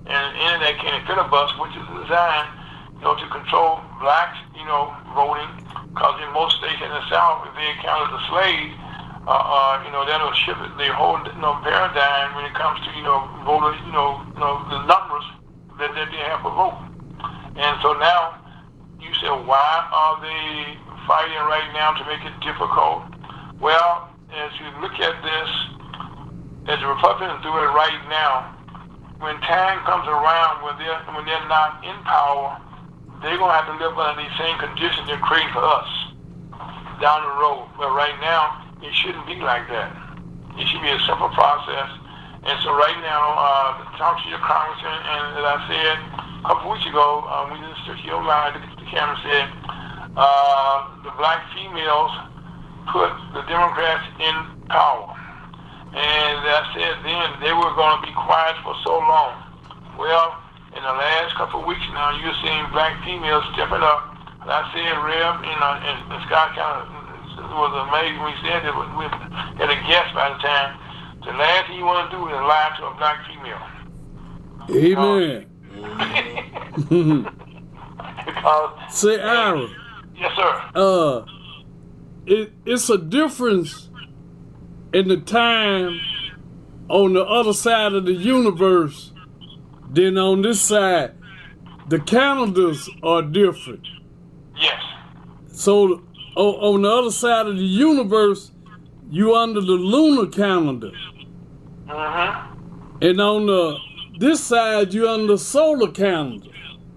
And 0.09 0.25
in 0.33 0.65
that 0.65 0.81
came 0.81 0.97
a 0.97 1.01
filibuster, 1.05 1.61
which 1.61 1.77
is 1.77 1.85
designed 2.01 2.49
you 2.97 3.03
know, 3.03 3.15
to 3.15 3.27
control 3.29 3.79
blacks, 4.01 4.37
you 4.57 4.65
know, 4.65 4.93
voting, 5.13 5.49
because 5.93 6.17
in 6.21 6.29
most 6.33 6.57
states 6.57 6.81
in 6.81 6.89
the 6.89 7.05
South, 7.09 7.45
if 7.47 7.53
they 7.53 7.69
counted 7.81 8.09
the 8.13 8.21
slaves, 8.29 8.73
uh, 9.27 9.35
uh, 9.35 9.83
you 9.85 9.91
know, 9.91 10.05
that'll 10.05 10.33
shift 10.33 10.59
the 10.77 10.87
whole, 10.93 11.19
you 11.19 11.41
know, 11.41 11.59
paradigm 11.61 12.33
when 12.35 12.45
it 12.45 12.55
comes 12.55 12.79
to, 12.85 12.89
you 12.95 13.03
know, 13.03 13.27
voter, 13.43 13.75
you 13.85 13.91
know, 13.91 14.23
you 14.33 14.39
know, 14.39 14.63
the 14.71 14.79
numbers 14.87 15.25
that, 15.77 15.93
that 15.93 16.07
they 16.09 16.21
have 16.31 16.41
for 16.41 16.53
vote. 16.55 16.79
And 17.59 17.75
so 17.81 17.93
now, 17.99 18.39
you 19.01 19.13
say, 19.19 19.29
why 19.29 19.83
are 19.91 20.17
they 20.21 20.77
fighting 21.05 21.43
right 21.45 21.69
now 21.73 21.93
to 21.97 22.03
make 22.07 22.23
it 22.23 22.33
difficult? 22.39 23.03
Well, 23.59 24.09
as 24.31 24.51
you 24.59 24.67
look 24.81 24.95
at 24.99 25.15
this, 25.21 25.49
as 26.67 26.79
the 26.79 26.87
Republicans 26.87 27.41
do 27.43 27.49
it 27.49 27.69
right 27.73 27.99
now, 28.09 28.57
when 29.19 29.39
time 29.41 29.81
comes 29.85 30.05
around 30.07 30.61
when 30.61 30.77
they're 30.77 31.01
when 31.15 31.25
they're 31.25 31.47
not 31.49 31.83
in 31.83 31.97
power, 32.05 32.61
they're 33.21 33.37
going 33.37 33.49
to 33.49 33.57
have 33.57 33.69
to 33.69 33.77
live 33.81 33.97
under 33.97 34.21
these 34.21 34.37
same 34.37 34.57
conditions 34.59 35.07
they're 35.07 35.21
creating 35.21 35.51
for 35.53 35.65
us 35.65 35.89
down 37.01 37.25
the 37.25 37.33
road. 37.41 37.69
But 37.77 37.93
right 37.93 38.17
now, 38.21 38.61
it 38.81 38.93
shouldn't 38.93 39.25
be 39.25 39.41
like 39.41 39.67
that. 39.69 39.89
It 40.57 40.65
should 40.67 40.81
be 40.81 40.89
a 40.89 41.01
simple 41.05 41.29
process. 41.33 41.89
And 42.45 42.55
so 42.63 42.73
right 42.73 42.97
now, 43.01 43.35
uh, 43.35 43.97
talk 43.97 44.21
to 44.23 44.27
your 44.29 44.39
congressman, 44.39 45.01
and 45.03 45.23
as 45.37 45.45
I 45.45 45.57
said 45.67 45.95
a 46.41 46.47
couple 46.47 46.71
weeks 46.71 46.85
ago, 46.85 47.25
um, 47.27 47.51
we 47.51 47.59
just 47.59 47.85
took 47.85 47.99
your 48.05 48.23
line, 48.23 48.55
the 48.55 48.85
camera 48.87 49.17
said, 49.25 49.45
uh, 50.15 51.03
the 51.03 51.11
black 51.17 51.43
females 51.53 52.13
put 52.89 53.11
the 53.33 53.43
Democrats 53.49 54.05
in 54.21 54.35
power. 54.69 55.13
And 55.91 56.37
I 56.45 56.61
said 56.73 56.93
then, 57.03 57.27
they 57.41 57.53
were 57.53 57.73
going 57.75 57.99
to 57.99 58.03
be 58.05 58.13
quiet 58.13 58.55
for 58.63 58.73
so 58.85 58.97
long. 58.97 59.33
Well, 59.97 60.37
in 60.77 60.83
the 60.83 60.93
last 60.93 61.33
couple 61.35 61.61
of 61.61 61.65
weeks 61.65 61.81
now, 61.89 62.13
you're 62.21 62.37
seeing 62.45 62.69
black 62.69 63.03
females 63.03 63.43
stepping 63.57 63.81
up. 63.81 64.13
And 64.45 64.51
I 64.53 64.61
said, 64.69 64.93
Rev, 65.01 65.41
you 65.41 65.57
know, 65.57 65.73
and, 65.81 65.97
and 66.13 66.21
Scott 66.29 66.53
kind 66.53 66.85
of 66.85 66.97
was 67.57 67.73
amazing 67.89 68.21
We 68.21 68.33
said 68.45 68.61
that 68.61 68.77
we 68.93 69.05
had 69.57 69.69
a 69.73 69.79
guest 69.89 70.13
by 70.13 70.29
the 70.29 70.37
time. 70.37 70.77
The 71.25 71.33
last 71.33 71.67
thing 71.67 71.77
you 71.77 71.85
want 71.85 72.11
to 72.11 72.17
do 72.17 72.27
is 72.27 72.33
lie 72.33 72.77
to 72.77 72.85
a 72.85 72.93
black 73.01 73.25
female. 73.25 73.57
Amen. 74.69 75.49
because 78.25 78.69
Say, 78.93 79.19
Aaron. 79.19 79.73
Yes, 80.15 80.31
sir. 80.35 80.61
Uh, 80.75 81.25
it, 82.27 82.53
it's 82.65 82.89
a 82.89 82.97
difference 82.97 83.89
in 84.93 85.07
the 85.07 85.17
time 85.17 85.99
on 86.87 87.13
the 87.13 87.23
other 87.25 87.53
side 87.53 87.93
of 87.93 88.05
the 88.05 88.13
universe 88.13 89.11
then 89.89 90.17
on 90.17 90.41
this 90.41 90.61
side, 90.61 91.13
the 91.87 91.99
calendars 91.99 92.89
are 93.01 93.21
different. 93.21 93.87
Yes. 94.55 94.81
So 95.51 96.03
on 96.35 96.81
the 96.81 96.89
other 96.89 97.11
side 97.11 97.47
of 97.47 97.57
the 97.57 97.63
universe, 97.63 98.51
you 99.09 99.35
under 99.35 99.61
the 99.61 99.71
lunar 99.71 100.29
calendar. 100.29 100.91
Mm-hmm. 101.87 103.01
And 103.01 103.21
on 103.21 103.45
the 103.45 103.77
this 104.19 104.43
side, 104.43 104.93
you 104.93 105.07
under 105.07 105.33
the 105.33 105.37
solar 105.37 105.91
calendar. 105.91 106.49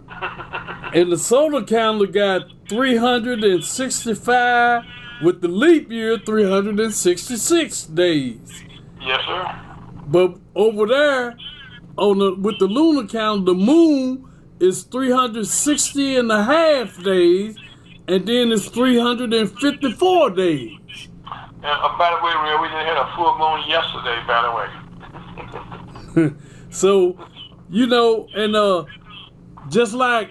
and 0.95 1.12
the 1.12 1.18
solar 1.18 1.62
calendar 1.62 2.07
got 2.07 2.43
365 2.68 4.82
with 5.22 5.43
the 5.43 5.49
leap 5.49 5.91
year 5.91 6.18
366 6.18 7.84
days. 7.84 8.64
Yes, 9.01 9.20
sir. 9.26 9.61
But 10.07 10.38
over 10.55 10.86
there, 10.86 11.36
on 11.97 12.18
the 12.18 12.34
with 12.34 12.59
the 12.59 12.66
lunar 12.66 13.07
calendar, 13.07 13.53
the 13.53 13.59
moon 13.59 14.26
is 14.61 14.82
360 14.84 16.16
and 16.16 16.30
a 16.30 16.45
half 16.45 17.03
days, 17.03 17.57
and 18.09 18.26
then 18.26 18.53
it's 18.53 18.68
354 18.68 20.30
days. 20.30 20.78
And 21.62 21.66
uh, 21.66 21.99
by 21.99 22.11
the 22.11 22.24
way, 22.24 22.32
we 22.61 22.68
just 22.68 22.86
had 22.86 22.97
a 22.97 23.12
full 23.16 23.36
moon 23.38 23.68
yesterday, 23.68 24.22
by 24.26 24.43
the 26.14 26.26
way. 26.26 26.32
so, 26.70 27.18
you 27.68 27.86
know, 27.86 28.26
and 28.34 28.57
uh, 28.57 28.84
just 29.68 29.93
like 29.93 30.30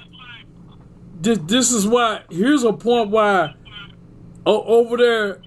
this, 1.22 1.38
this 1.44 1.72
is 1.72 1.88
why. 1.88 2.24
Here's 2.30 2.64
a 2.64 2.74
point 2.74 3.10
why 3.10 3.54
uh, 4.46 4.62
over 4.62 4.98
there, 4.98 5.42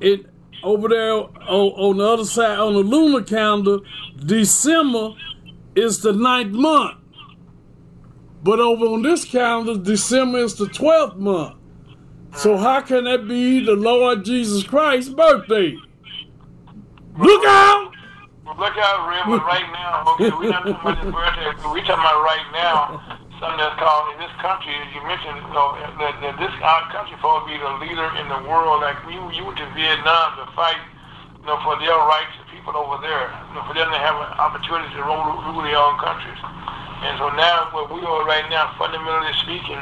it 0.00 0.26
over 0.62 0.88
there 0.88 1.12
on, 1.12 1.28
on 1.48 1.96
the 1.98 2.04
other 2.04 2.24
side 2.24 2.58
on 2.58 2.74
the 2.74 2.80
lunar 2.80 3.22
calendar, 3.22 3.78
December 4.24 5.10
is 5.74 6.00
the 6.00 6.12
ninth 6.12 6.52
month. 6.52 6.98
But 8.42 8.60
over 8.60 8.86
on 8.86 9.02
this 9.02 9.24
calendar, 9.24 9.76
December 9.76 10.38
is 10.38 10.54
the 10.54 10.68
twelfth 10.68 11.16
month. 11.16 11.56
So 12.36 12.56
how 12.56 12.80
can 12.82 13.04
that 13.04 13.26
be 13.26 13.64
the 13.64 13.74
Lord 13.74 14.24
Jesus 14.24 14.62
Christ's 14.62 15.12
birthday? 15.12 15.76
Look 17.18 17.44
out! 17.46 17.92
Look 18.46 18.76
out, 18.76 19.08
Rick, 19.08 19.42
right 19.42 19.70
now, 19.72 20.14
okay, 20.14 20.30
we 20.30 20.48
not 20.48 20.64
talking 20.64 20.74
about 20.74 21.04
his 21.04 21.12
birthday, 21.12 21.70
we 21.72 21.80
talking 21.80 21.94
about 21.94 22.22
right 22.22 22.46
now 22.52 23.18
something 23.40 23.60
that's 23.60 23.76
called 23.76 24.16
in 24.16 24.18
this 24.20 24.32
country, 24.40 24.72
as 24.72 24.88
you 24.96 25.02
mentioned, 25.04 25.36
you 25.44 25.52
know, 25.52 25.76
that, 26.00 26.16
that 26.24 26.34
this 26.40 26.52
our 26.64 26.84
country 26.88 27.12
supposed 27.20 27.44
to 27.44 27.48
be 27.52 27.56
the 27.60 27.72
leader 27.84 28.08
in 28.16 28.26
the 28.32 28.40
world. 28.48 28.80
Like 28.80 28.96
you, 29.04 29.20
you 29.32 29.44
went 29.44 29.60
to 29.60 29.68
Vietnam 29.76 30.40
to 30.40 30.48
fight, 30.56 30.80
you 31.40 31.46
know, 31.48 31.60
for 31.60 31.76
their 31.76 31.96
rights, 32.08 32.32
the 32.40 32.48
people 32.48 32.72
over 32.72 32.96
there, 33.04 33.28
you 33.52 33.54
know, 33.56 33.64
for 33.68 33.76
them 33.76 33.92
to 33.92 34.00
have 34.00 34.16
an 34.16 34.32
opportunity 34.40 34.88
to 34.96 35.02
rule, 35.04 35.36
rule 35.52 35.60
their 35.60 35.76
own 35.76 36.00
countries. 36.00 36.40
And 37.04 37.20
so 37.20 37.28
now, 37.36 37.68
where 37.76 37.84
we 37.92 38.00
are 38.00 38.24
right 38.24 38.48
now, 38.48 38.72
fundamentally 38.80 39.36
speaking, 39.44 39.80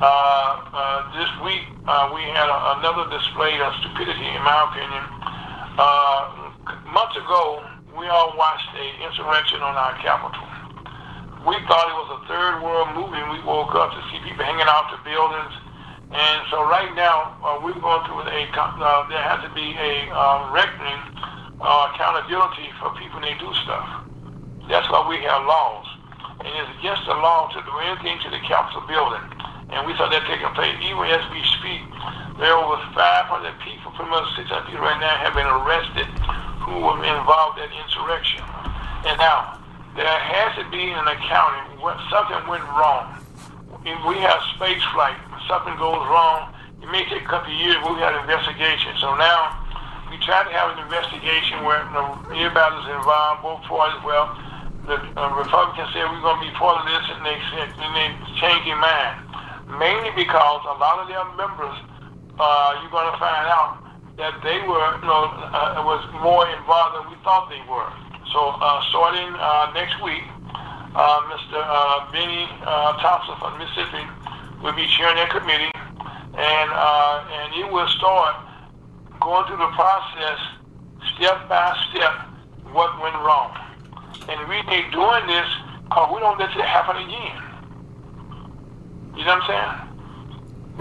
uh, 0.00 0.48
uh, 0.72 0.98
this 1.12 1.28
week 1.44 1.68
uh, 1.84 2.08
we 2.16 2.24
had 2.32 2.48
a, 2.48 2.80
another 2.80 3.04
display 3.12 3.60
of 3.60 3.76
stupidity, 3.84 4.32
in 4.32 4.40
my 4.40 4.64
opinion. 4.64 5.04
Uh, 5.76 6.88
months 6.88 7.20
ago, 7.20 7.60
we 7.92 8.08
all 8.08 8.32
watched 8.40 8.72
a 8.80 8.86
insurrection 9.04 9.60
on 9.60 9.76
our 9.76 9.92
Capitol 10.00 10.47
we 11.46 11.54
thought 11.70 11.86
it 11.86 11.98
was 11.98 12.10
a 12.18 12.20
third 12.26 12.62
world 12.62 12.90
movie. 12.98 13.18
And 13.18 13.30
we 13.30 13.40
woke 13.46 13.74
up 13.74 13.94
to 13.94 14.00
see 14.10 14.18
people 14.26 14.42
hanging 14.42 14.66
off 14.66 14.90
the 14.90 15.00
buildings. 15.06 15.54
And 16.08 16.38
so 16.48 16.64
right 16.64 16.88
now, 16.96 17.36
uh, 17.44 17.60
we're 17.60 17.76
going 17.76 18.02
through 18.08 18.24
a, 18.24 18.40
uh, 18.48 19.08
there 19.12 19.20
has 19.20 19.44
to 19.44 19.52
be 19.52 19.76
a 19.76 20.08
uh, 20.08 20.48
reckoning, 20.50 21.02
uh, 21.60 21.92
accountability 21.92 22.72
for 22.80 22.96
people 22.96 23.20
when 23.20 23.28
they 23.28 23.36
do 23.36 23.50
stuff. 23.68 24.08
That's 24.72 24.88
why 24.88 25.04
we 25.04 25.20
have 25.28 25.44
laws. 25.44 25.84
And 26.40 26.48
it's 26.48 26.72
against 26.80 27.04
the 27.04 27.16
law 27.18 27.52
to 27.52 27.60
do 27.60 27.74
anything 27.84 28.16
to 28.24 28.28
the 28.32 28.40
Capitol 28.48 28.88
building. 28.88 29.26
And 29.68 29.84
we 29.84 29.92
saw 30.00 30.08
that 30.08 30.24
taking 30.24 30.48
place. 30.56 30.72
Even 30.80 31.04
as 31.12 31.20
we 31.28 31.44
speak, 31.60 31.84
there 32.40 32.56
are 32.56 32.62
over 32.62 32.80
500 32.96 33.52
people, 33.60 33.92
pretty 33.92 34.08
much 34.08 34.24
600 34.32 34.64
people 34.64 34.80
right 34.80 34.96
now 34.96 35.12
have 35.20 35.36
been 35.36 35.48
arrested 35.48 36.08
who 36.64 36.80
were 36.80 36.96
involved 37.04 37.60
in 37.60 37.68
insurrection. 37.84 38.44
And 39.04 39.18
now, 39.20 39.57
there 39.98 40.06
has 40.06 40.54
to 40.54 40.64
be 40.70 40.94
an 40.94 41.06
accounting 41.10 41.82
when 41.82 41.98
something 42.06 42.38
went 42.46 42.62
wrong. 42.70 43.18
If 43.82 43.98
we 44.06 44.14
have 44.22 44.38
space 44.54 44.78
flight, 44.94 45.18
something 45.50 45.74
goes 45.74 45.98
wrong, 46.06 46.54
it 46.78 46.86
may 46.86 47.02
take 47.10 47.26
a 47.26 47.30
couple 47.30 47.50
of 47.50 47.58
years, 47.58 47.74
but 47.82 47.98
we 47.98 48.00
have 48.06 48.14
an 48.14 48.22
investigation. 48.22 48.94
So 49.02 49.18
now 49.18 49.58
we 50.06 50.14
try 50.22 50.46
to 50.46 50.54
have 50.54 50.78
an 50.78 50.86
investigation 50.86 51.66
where 51.66 51.82
you 51.82 51.98
know, 51.98 52.14
everybody's 52.30 52.86
involved, 52.94 53.42
both 53.42 53.66
parties. 53.66 53.98
Well, 54.06 54.38
the 54.86 55.02
uh, 55.18 55.34
Republicans 55.34 55.90
said 55.90 56.06
we're 56.06 56.22
going 56.22 56.38
to 56.38 56.46
be 56.46 56.54
part 56.54 56.78
of 56.78 56.86
this, 56.86 57.04
and 57.18 57.20
they 57.26 57.38
said, 57.50 57.66
and 57.82 57.90
they 57.98 58.08
changed 58.38 58.70
their 58.70 58.78
mind. 58.78 59.18
Mainly 59.82 60.14
because 60.14 60.62
a 60.62 60.78
lot 60.78 61.02
of 61.02 61.10
their 61.10 61.26
members, 61.34 61.74
uh, 62.38 62.78
you're 62.78 62.94
going 62.94 63.10
to 63.10 63.18
find 63.18 63.50
out 63.50 63.82
that 64.14 64.38
they 64.46 64.62
were, 64.62 64.86
you 65.02 65.10
know, 65.10 65.26
uh, 65.50 65.82
was 65.82 66.06
more 66.22 66.46
involved 66.54 67.02
than 67.02 67.04
we 67.10 67.18
thought 67.26 67.50
they 67.50 67.66
were. 67.66 67.90
So 68.32 68.52
uh, 68.60 68.82
starting 68.90 69.32
uh, 69.40 69.72
next 69.72 70.02
week, 70.02 70.20
uh, 70.94 71.20
Mr. 71.32 71.56
Uh, 71.56 72.12
Bennie 72.12 72.44
uh, 72.60 72.92
Thompson 73.00 73.36
from 73.40 73.56
Mississippi 73.56 74.04
will 74.62 74.76
be 74.76 74.84
chairing 74.86 75.16
that 75.16 75.30
committee, 75.30 75.72
and 76.36 76.68
uh, 76.68 77.24
and 77.24 77.48
it 77.56 77.72
will 77.72 77.88
start 77.88 78.36
going 79.20 79.46
through 79.48 79.56
the 79.56 79.72
process 79.72 80.40
step 81.16 81.48
by 81.48 81.72
step 81.88 82.12
what 82.76 83.00
went 83.00 83.16
wrong. 83.24 83.56
And 84.28 84.36
we 84.44 84.60
need 84.68 84.92
doing 84.92 85.24
this 85.24 85.48
because 85.88 86.12
we 86.12 86.20
don't 86.20 86.38
let 86.38 86.52
it 86.52 86.68
happen 86.68 87.00
again. 87.00 87.32
You 89.16 89.24
know 89.24 89.40
what 89.40 89.48
I'm 89.48 89.48
saying? 89.48 89.72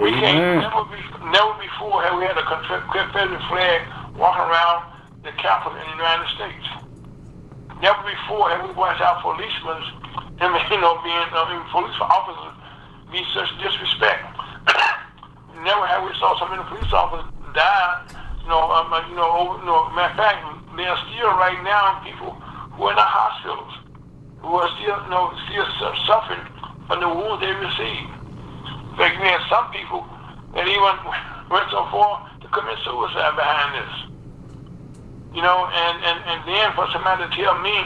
We 0.03 0.11
can't 0.19 0.67
never 0.67 0.83
be 0.91 0.99
never 1.31 1.55
before 1.63 2.03
have 2.03 2.19
we 2.19 2.27
had 2.27 2.35
a 2.35 2.43
Confederate 2.43 3.39
flag 3.47 3.87
walking 4.19 4.43
around 4.51 4.83
the 5.23 5.31
Capitol 5.39 5.79
in 5.79 5.87
the 5.87 5.95
United 5.95 6.27
States. 6.35 6.86
Never 7.81 8.01
before 8.09 8.49
have 8.49 8.65
we 8.65 8.73
watched 8.73 9.01
our 9.01 9.21
policemen, 9.21 9.77
you 10.41 10.79
know, 10.81 10.97
being 11.05 11.29
I 11.29 11.45
mean, 11.53 11.61
police 11.69 11.93
officers 12.01 12.57
be 13.13 13.21
such 13.37 13.53
disrespect. 13.61 14.25
Never 15.61 15.85
have 15.85 16.01
we 16.01 16.13
saw 16.17 16.33
so 16.41 16.49
many 16.49 16.65
police 16.65 16.89
officers 16.89 17.29
die. 17.53 18.17
You 18.41 18.49
know, 18.49 18.65
um, 18.73 18.89
you 19.09 19.15
know, 19.15 19.29
over, 19.29 19.61
you 19.61 19.69
know, 19.69 19.93
matter 19.93 20.09
of 20.09 20.17
fact, 20.17 20.41
there 20.73 20.89
are 20.89 21.01
still 21.05 21.31
right 21.37 21.61
now 21.61 22.01
people 22.01 22.33
who 22.73 22.89
are 22.89 22.93
in 22.93 22.97
the 22.97 23.05
hospitals 23.05 23.73
who 24.41 24.57
are 24.57 24.69
still, 24.81 24.97
you 24.97 25.11
know, 25.13 25.29
still 25.45 25.67
suffering 26.09 26.41
from 26.89 26.97
the 27.01 27.09
wounds 27.09 27.45
they 27.45 27.53
received. 27.53 28.09
Fact, 28.97 29.21
we 29.21 29.27
had 29.29 29.43
some 29.53 29.69
people 29.69 30.01
that 30.57 30.65
even 30.65 30.95
went 31.53 31.67
so 31.69 31.85
far 31.93 32.25
to 32.41 32.47
commit 32.49 32.77
suicide 32.81 33.37
behind 33.37 33.69
this. 33.77 34.16
You 35.37 35.45
know, 35.45 35.69
and, 35.69 36.01
and, 36.01 36.17
and 36.33 36.39
then 36.49 36.73
for 36.73 36.89
somebody 36.89 37.21
to 37.21 37.29
tell 37.37 37.61
me 37.61 37.77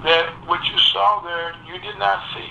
that 0.00 0.32
what 0.48 0.64
you 0.64 0.80
saw 0.80 1.20
there, 1.20 1.52
you 1.68 1.76
did 1.76 1.92
not 2.00 2.24
see. 2.32 2.48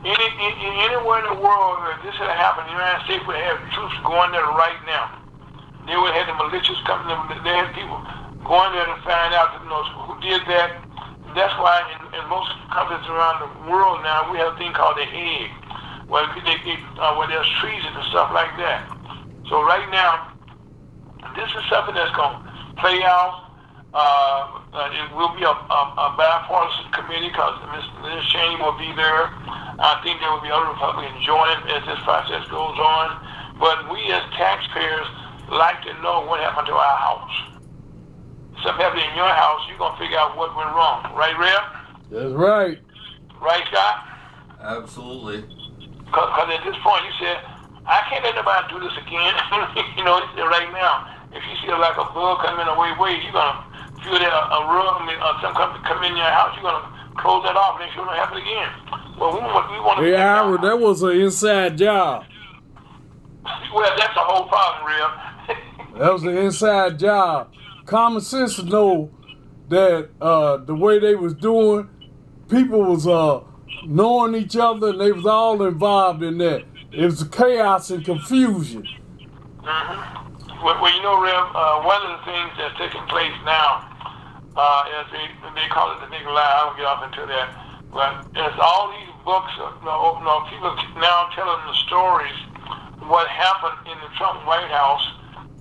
Any, 0.00 0.28
any, 0.40 0.88
anywhere 0.88 1.20
in 1.20 1.36
the 1.36 1.36
world 1.36 1.76
that 1.84 2.00
this 2.00 2.16
had 2.16 2.32
happened, 2.32 2.72
the 2.72 2.76
United 2.80 3.04
States 3.04 3.20
would 3.28 3.36
have 3.36 3.60
troops 3.76 3.92
going 4.00 4.32
there 4.32 4.48
right 4.56 4.80
now. 4.88 5.12
They 5.84 5.92
would 6.00 6.16
have 6.16 6.24
the 6.24 6.40
militias 6.40 6.80
coming, 6.88 7.12
they 7.44 7.52
had 7.52 7.68
people 7.76 8.00
going 8.48 8.72
there 8.72 8.88
to 8.88 8.96
find 9.04 9.36
out 9.36 9.60
you 9.60 9.68
know, 9.68 9.84
who 10.08 10.16
did 10.24 10.40
that. 10.48 10.80
That's 11.36 11.52
why 11.60 11.84
in, 11.84 12.00
in 12.16 12.24
most 12.32 12.48
countries 12.72 13.04
around 13.12 13.44
the 13.44 13.50
world 13.68 14.00
now, 14.08 14.32
we 14.32 14.40
have 14.40 14.56
a 14.56 14.56
thing 14.56 14.72
called 14.72 14.96
the 14.96 15.04
Hague, 15.04 15.52
where, 16.08 16.24
they, 16.48 16.56
they, 16.64 16.80
uh, 16.96 17.12
where 17.20 17.28
there's 17.28 17.50
treason 17.60 17.92
and 17.92 18.08
stuff 18.08 18.32
like 18.32 18.56
that. 18.56 18.88
So 19.52 19.60
right 19.68 19.84
now, 19.92 20.32
this 21.36 21.52
is 21.52 21.60
something 21.68 21.92
that's 21.92 22.16
going 22.16 22.47
play. 22.78 23.02
Uh, 23.04 23.48
uh, 23.94 24.60
it 24.92 25.16
will 25.16 25.32
be 25.32 25.42
a, 25.42 25.50
a, 25.50 25.80
a 25.96 26.06
bipartisan 26.16 26.92
committee 26.92 27.28
because 27.32 27.56
Ms. 27.72 28.24
Cheney 28.28 28.56
will 28.60 28.76
be 28.76 28.92
there. 28.94 29.32
I 29.80 29.96
think 30.04 30.20
there 30.20 30.28
will 30.28 30.44
be 30.44 30.52
other 30.52 30.68
Republicans 30.68 31.24
joining 31.24 31.56
as 31.72 31.82
this 31.88 31.98
process 32.04 32.44
goes 32.52 32.76
on. 32.76 33.16
But 33.56 33.90
we 33.90 34.12
as 34.12 34.22
taxpayers 34.36 35.08
like 35.50 35.82
to 35.88 35.92
know 36.04 36.26
what 36.28 36.40
happened 36.40 36.68
to 36.68 36.76
our 36.76 36.98
house. 37.00 37.36
Something 38.62 38.82
happened 38.84 39.02
in 39.08 39.16
your 39.16 39.32
house, 39.32 39.64
you're 39.68 39.78
going 39.78 39.96
to 39.96 39.98
figure 39.98 40.18
out 40.18 40.36
what 40.36 40.54
went 40.54 40.68
wrong. 40.76 41.08
Right, 41.16 41.34
Reb? 41.38 41.62
That's 42.10 42.34
right. 42.34 42.78
Right, 43.40 43.64
Scott? 43.70 44.04
Absolutely. 44.60 45.46
Because 46.04 46.50
at 46.50 46.62
this 46.66 46.76
point, 46.82 47.02
you 47.06 47.14
said, 47.24 47.38
I 47.86 48.04
can't 48.10 48.20
let 48.20 48.34
nobody 48.34 48.68
do 48.68 48.78
this 48.84 48.92
again. 49.00 49.32
you 49.96 50.04
know, 50.04 50.20
right 50.44 50.68
now 50.74 51.17
if 51.32 51.42
you 51.44 51.54
see 51.62 51.72
like 51.72 51.96
a 51.96 52.08
bug 52.14 52.40
coming 52.40 52.66
away, 52.66 52.92
way, 52.96 53.16
way, 53.16 53.22
you're 53.22 53.32
gonna 53.32 53.64
feel 54.02 54.18
that 54.18 54.32
a, 54.32 54.42
a 54.54 54.60
rug, 54.66 55.02
or 55.04 55.34
some 55.42 55.54
come, 55.54 55.82
come 55.84 56.04
in 56.04 56.16
your 56.16 56.26
house, 56.26 56.54
you're 56.56 56.64
gonna 56.64 57.14
close 57.16 57.44
that 57.44 57.56
off, 57.56 57.80
and 57.80 57.90
it 57.90 57.96
don't 57.96 58.08
happen 58.08 58.38
again. 58.38 58.70
Well, 59.18 59.34
we 59.34 59.40
want, 59.40 59.70
we 59.70 59.80
want 59.80 59.98
to. 60.00 60.10
Yeah, 60.10 60.36
Howard, 60.36 60.62
that 60.62 60.78
was 60.78 61.02
an 61.02 61.20
inside 61.20 61.76
job. 61.78 62.24
well, 63.74 63.94
that's 63.96 64.14
the 64.14 64.20
whole 64.20 64.48
problem, 64.48 64.86
real. 64.86 65.98
that 65.98 66.12
was 66.12 66.22
an 66.22 66.36
inside 66.36 66.98
job. 66.98 67.52
Common 67.84 68.20
sense 68.20 68.62
know 68.62 69.10
that 69.68 70.10
uh, 70.20 70.58
the 70.58 70.74
way 70.74 70.98
they 70.98 71.14
was 71.14 71.34
doing, 71.34 71.88
people 72.48 72.82
was 72.84 73.06
uh, 73.06 73.40
knowing 73.86 74.34
each 74.34 74.56
other, 74.56 74.90
and 74.90 75.00
they 75.00 75.12
was 75.12 75.26
all 75.26 75.62
involved 75.66 76.22
in 76.22 76.38
that. 76.38 76.64
It 76.92 77.04
was 77.04 77.22
chaos 77.24 77.90
and 77.90 78.04
confusion. 78.04 78.86
Mm-hmm. 79.62 80.27
Well, 80.62 80.74
well 80.82 80.90
you 80.90 81.02
know, 81.02 81.22
Rev, 81.22 81.46
uh, 81.54 81.86
one 81.86 82.02
of 82.02 82.18
the 82.18 82.22
things 82.26 82.50
that's 82.58 82.74
taking 82.78 83.04
place 83.06 83.34
now, 83.46 83.86
uh, 84.58 84.98
is 84.98 85.06
they, 85.14 85.26
they 85.54 85.68
call 85.70 85.94
it 85.94 86.02
the 86.02 86.10
big 86.10 86.26
lie. 86.26 86.42
I 86.42 86.66
don't 86.66 86.76
get 86.76 86.86
off 86.86 87.02
into 87.06 87.22
that. 87.30 87.48
But 87.94 88.26
there's 88.34 88.58
all 88.58 88.90
these 88.90 89.14
books, 89.24 89.54
uh, 89.62 89.70
you 89.80 89.86
know, 89.86 90.44
people 90.50 90.74
now 90.98 91.30
telling 91.32 91.62
the 91.64 91.76
stories 91.86 92.34
what 93.06 93.28
happened 93.30 93.86
in 93.86 93.96
the 94.02 94.10
Trump 94.18 94.44
White 94.44 94.68
House 94.68 95.06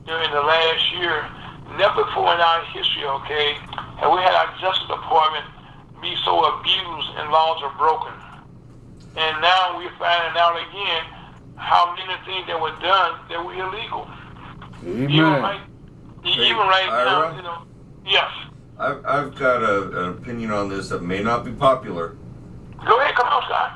in 0.10 0.30
the 0.34 0.43
last 0.43 0.84
year. 0.98 1.24
Never 1.78 2.04
before 2.04 2.34
in 2.34 2.41
our 2.41 2.64
history, 2.74 3.06
okay, 3.22 3.60
have 4.02 4.12
we 4.12 4.20
had 4.24 4.34
our 4.34 4.50
Justice 4.60 4.88
Department 4.88 5.45
be 6.02 6.16
so 6.24 6.41
abused 6.41 7.10
and 7.22 7.30
laws 7.30 7.62
are 7.64 7.76
broken. 7.78 8.14
And 9.18 9.41
now 9.41 9.78
we're 9.78 9.93
finding 10.00 10.38
out 10.39 10.58
again 10.58 11.04
how 11.56 11.93
many 11.95 12.14
things 12.26 12.48
that 12.48 12.60
were 12.60 12.76
done 12.80 13.20
that 13.30 13.43
were 13.43 13.54
illegal. 13.54 14.08
Amen. 14.84 15.10
Even 15.10 15.24
right, 15.24 15.62
even 16.26 16.58
right 16.58 16.88
now, 16.88 17.24
Ira? 17.24 17.36
you 17.36 17.42
know. 17.42 17.64
Yes. 18.06 18.32
I've, 18.80 19.06
I've 19.06 19.36
got 19.36 19.64
a, 19.64 20.04
an 20.04 20.10
opinion 20.18 20.52
on 20.52 20.70
this 20.70 20.90
that 20.90 21.02
may 21.02 21.22
not 21.24 21.44
be 21.44 21.52
popular. 21.52 22.16
Go 22.86 23.00
ahead, 23.00 23.16
come 23.16 23.28
on, 23.28 23.44
Scott. 23.44 23.72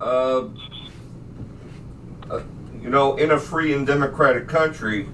Uh, 0.00 0.48
uh, 2.32 2.42
you 2.80 2.90
know, 2.90 3.16
in 3.16 3.32
a 3.32 3.38
free 3.38 3.74
and 3.74 3.86
democratic 3.86 4.46
country, 4.46 5.08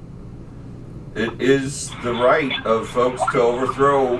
it 1.14 1.40
is 1.40 1.90
the 2.02 2.12
right 2.12 2.52
of 2.66 2.88
folks 2.88 3.22
to 3.32 3.40
overthrow 3.40 4.18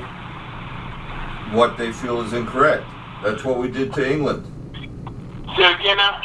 what 1.53 1.77
they 1.77 1.93
feel 1.93 2.23
is 2.23 2.33
incorrect. 2.33 2.85
That's 3.23 3.45
what 3.45 3.59
we 3.59 3.69
did 3.69 3.93
to 3.95 4.11
England. 4.11 4.47
Say 5.57 5.71
it 5.71 5.81
again 5.81 5.99
now. 5.99 6.23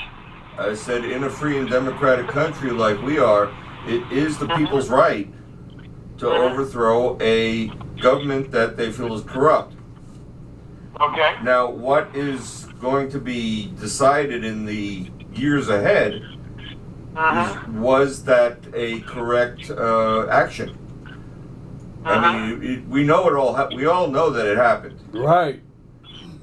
I 0.57 0.73
said, 0.73 1.03
in 1.05 1.25
a 1.25 1.29
free 1.29 1.57
and 1.57 1.69
democratic 1.69 2.27
country 2.27 2.71
like 2.71 3.01
we 3.01 3.19
are, 3.19 3.51
it 3.87 4.11
is 4.11 4.37
the 4.37 4.47
people's 4.47 4.89
right 4.89 5.31
to 6.17 6.25
Mhm. 6.25 6.51
overthrow 6.51 7.17
a 7.21 7.67
government 7.99 8.51
that 8.51 8.77
they 8.77 8.91
feel 8.91 9.13
is 9.15 9.23
corrupt. 9.23 9.73
Okay. 10.99 11.35
Now, 11.43 11.69
what 11.69 12.09
is 12.15 12.67
going 12.81 13.09
to 13.11 13.19
be 13.19 13.71
decided 13.79 14.43
in 14.43 14.65
the 14.65 15.09
years 15.33 15.69
ahead 15.69 16.21
Mm-hmm. 17.15 17.75
is, 17.75 17.81
was 17.81 18.23
that 18.25 18.57
a 18.75 18.99
correct 19.01 19.71
uh, 19.71 20.27
action? 20.27 20.77
I 22.05 22.15
Mhm. 22.15 22.59
mean, 22.61 22.71
it, 22.71 22.87
we 22.87 23.03
know 23.03 23.27
it 23.27 23.33
all. 23.35 23.53
Ha- 23.55 23.69
we 23.75 23.85
all 23.85 24.07
know 24.07 24.29
that 24.29 24.45
it 24.45 24.57
happened, 24.57 24.99
Right. 25.13 25.61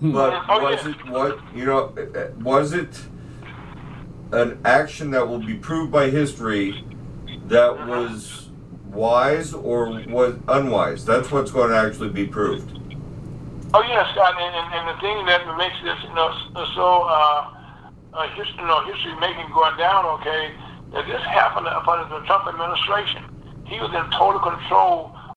but 0.02 0.34
Oh, 0.48 0.60
was 0.62 0.84
yeah. 0.84 0.90
it 0.90 1.08
what 1.10 1.38
you 1.54 1.64
know? 1.64 1.92
uh, 1.96 2.18
uh, 2.18 2.26
Was 2.42 2.72
it 2.72 3.02
an 4.32 4.58
action 4.64 5.10
that 5.12 5.26
will 5.28 5.38
be 5.38 5.54
proved 5.54 5.90
by 5.92 6.10
history 6.10 6.84
that 7.46 7.86
was 7.86 8.48
wise 8.86 9.52
or 9.52 9.90
was 10.08 10.36
unwise? 10.48 11.04
That's 11.04 11.30
what's 11.30 11.50
going 11.50 11.70
to 11.70 11.76
actually 11.76 12.10
be 12.10 12.26
proved. 12.26 12.70
Oh 13.74 13.82
yes, 13.82 14.06
and, 14.16 14.54
and, 14.70 14.86
the 14.86 15.00
thing 15.00 15.26
that 15.26 15.42
makes 15.58 15.74
this, 15.82 15.98
you 16.04 16.14
know, 16.14 16.30
so 16.76 17.02
uh, 17.10 17.50
uh, 18.14 18.28
history, 18.28 18.54
you 18.60 18.66
know, 18.66 18.84
history 18.86 19.14
making 19.18 19.50
going 19.52 19.76
down, 19.76 20.06
okay, 20.20 20.54
that 20.92 21.06
this 21.06 21.20
happened 21.22 21.66
under 21.66 22.06
the 22.06 22.24
Trump 22.24 22.46
administration. 22.46 23.24
He 23.66 23.80
was 23.80 23.90
in 23.90 24.06
total 24.12 24.38
control 24.38 25.13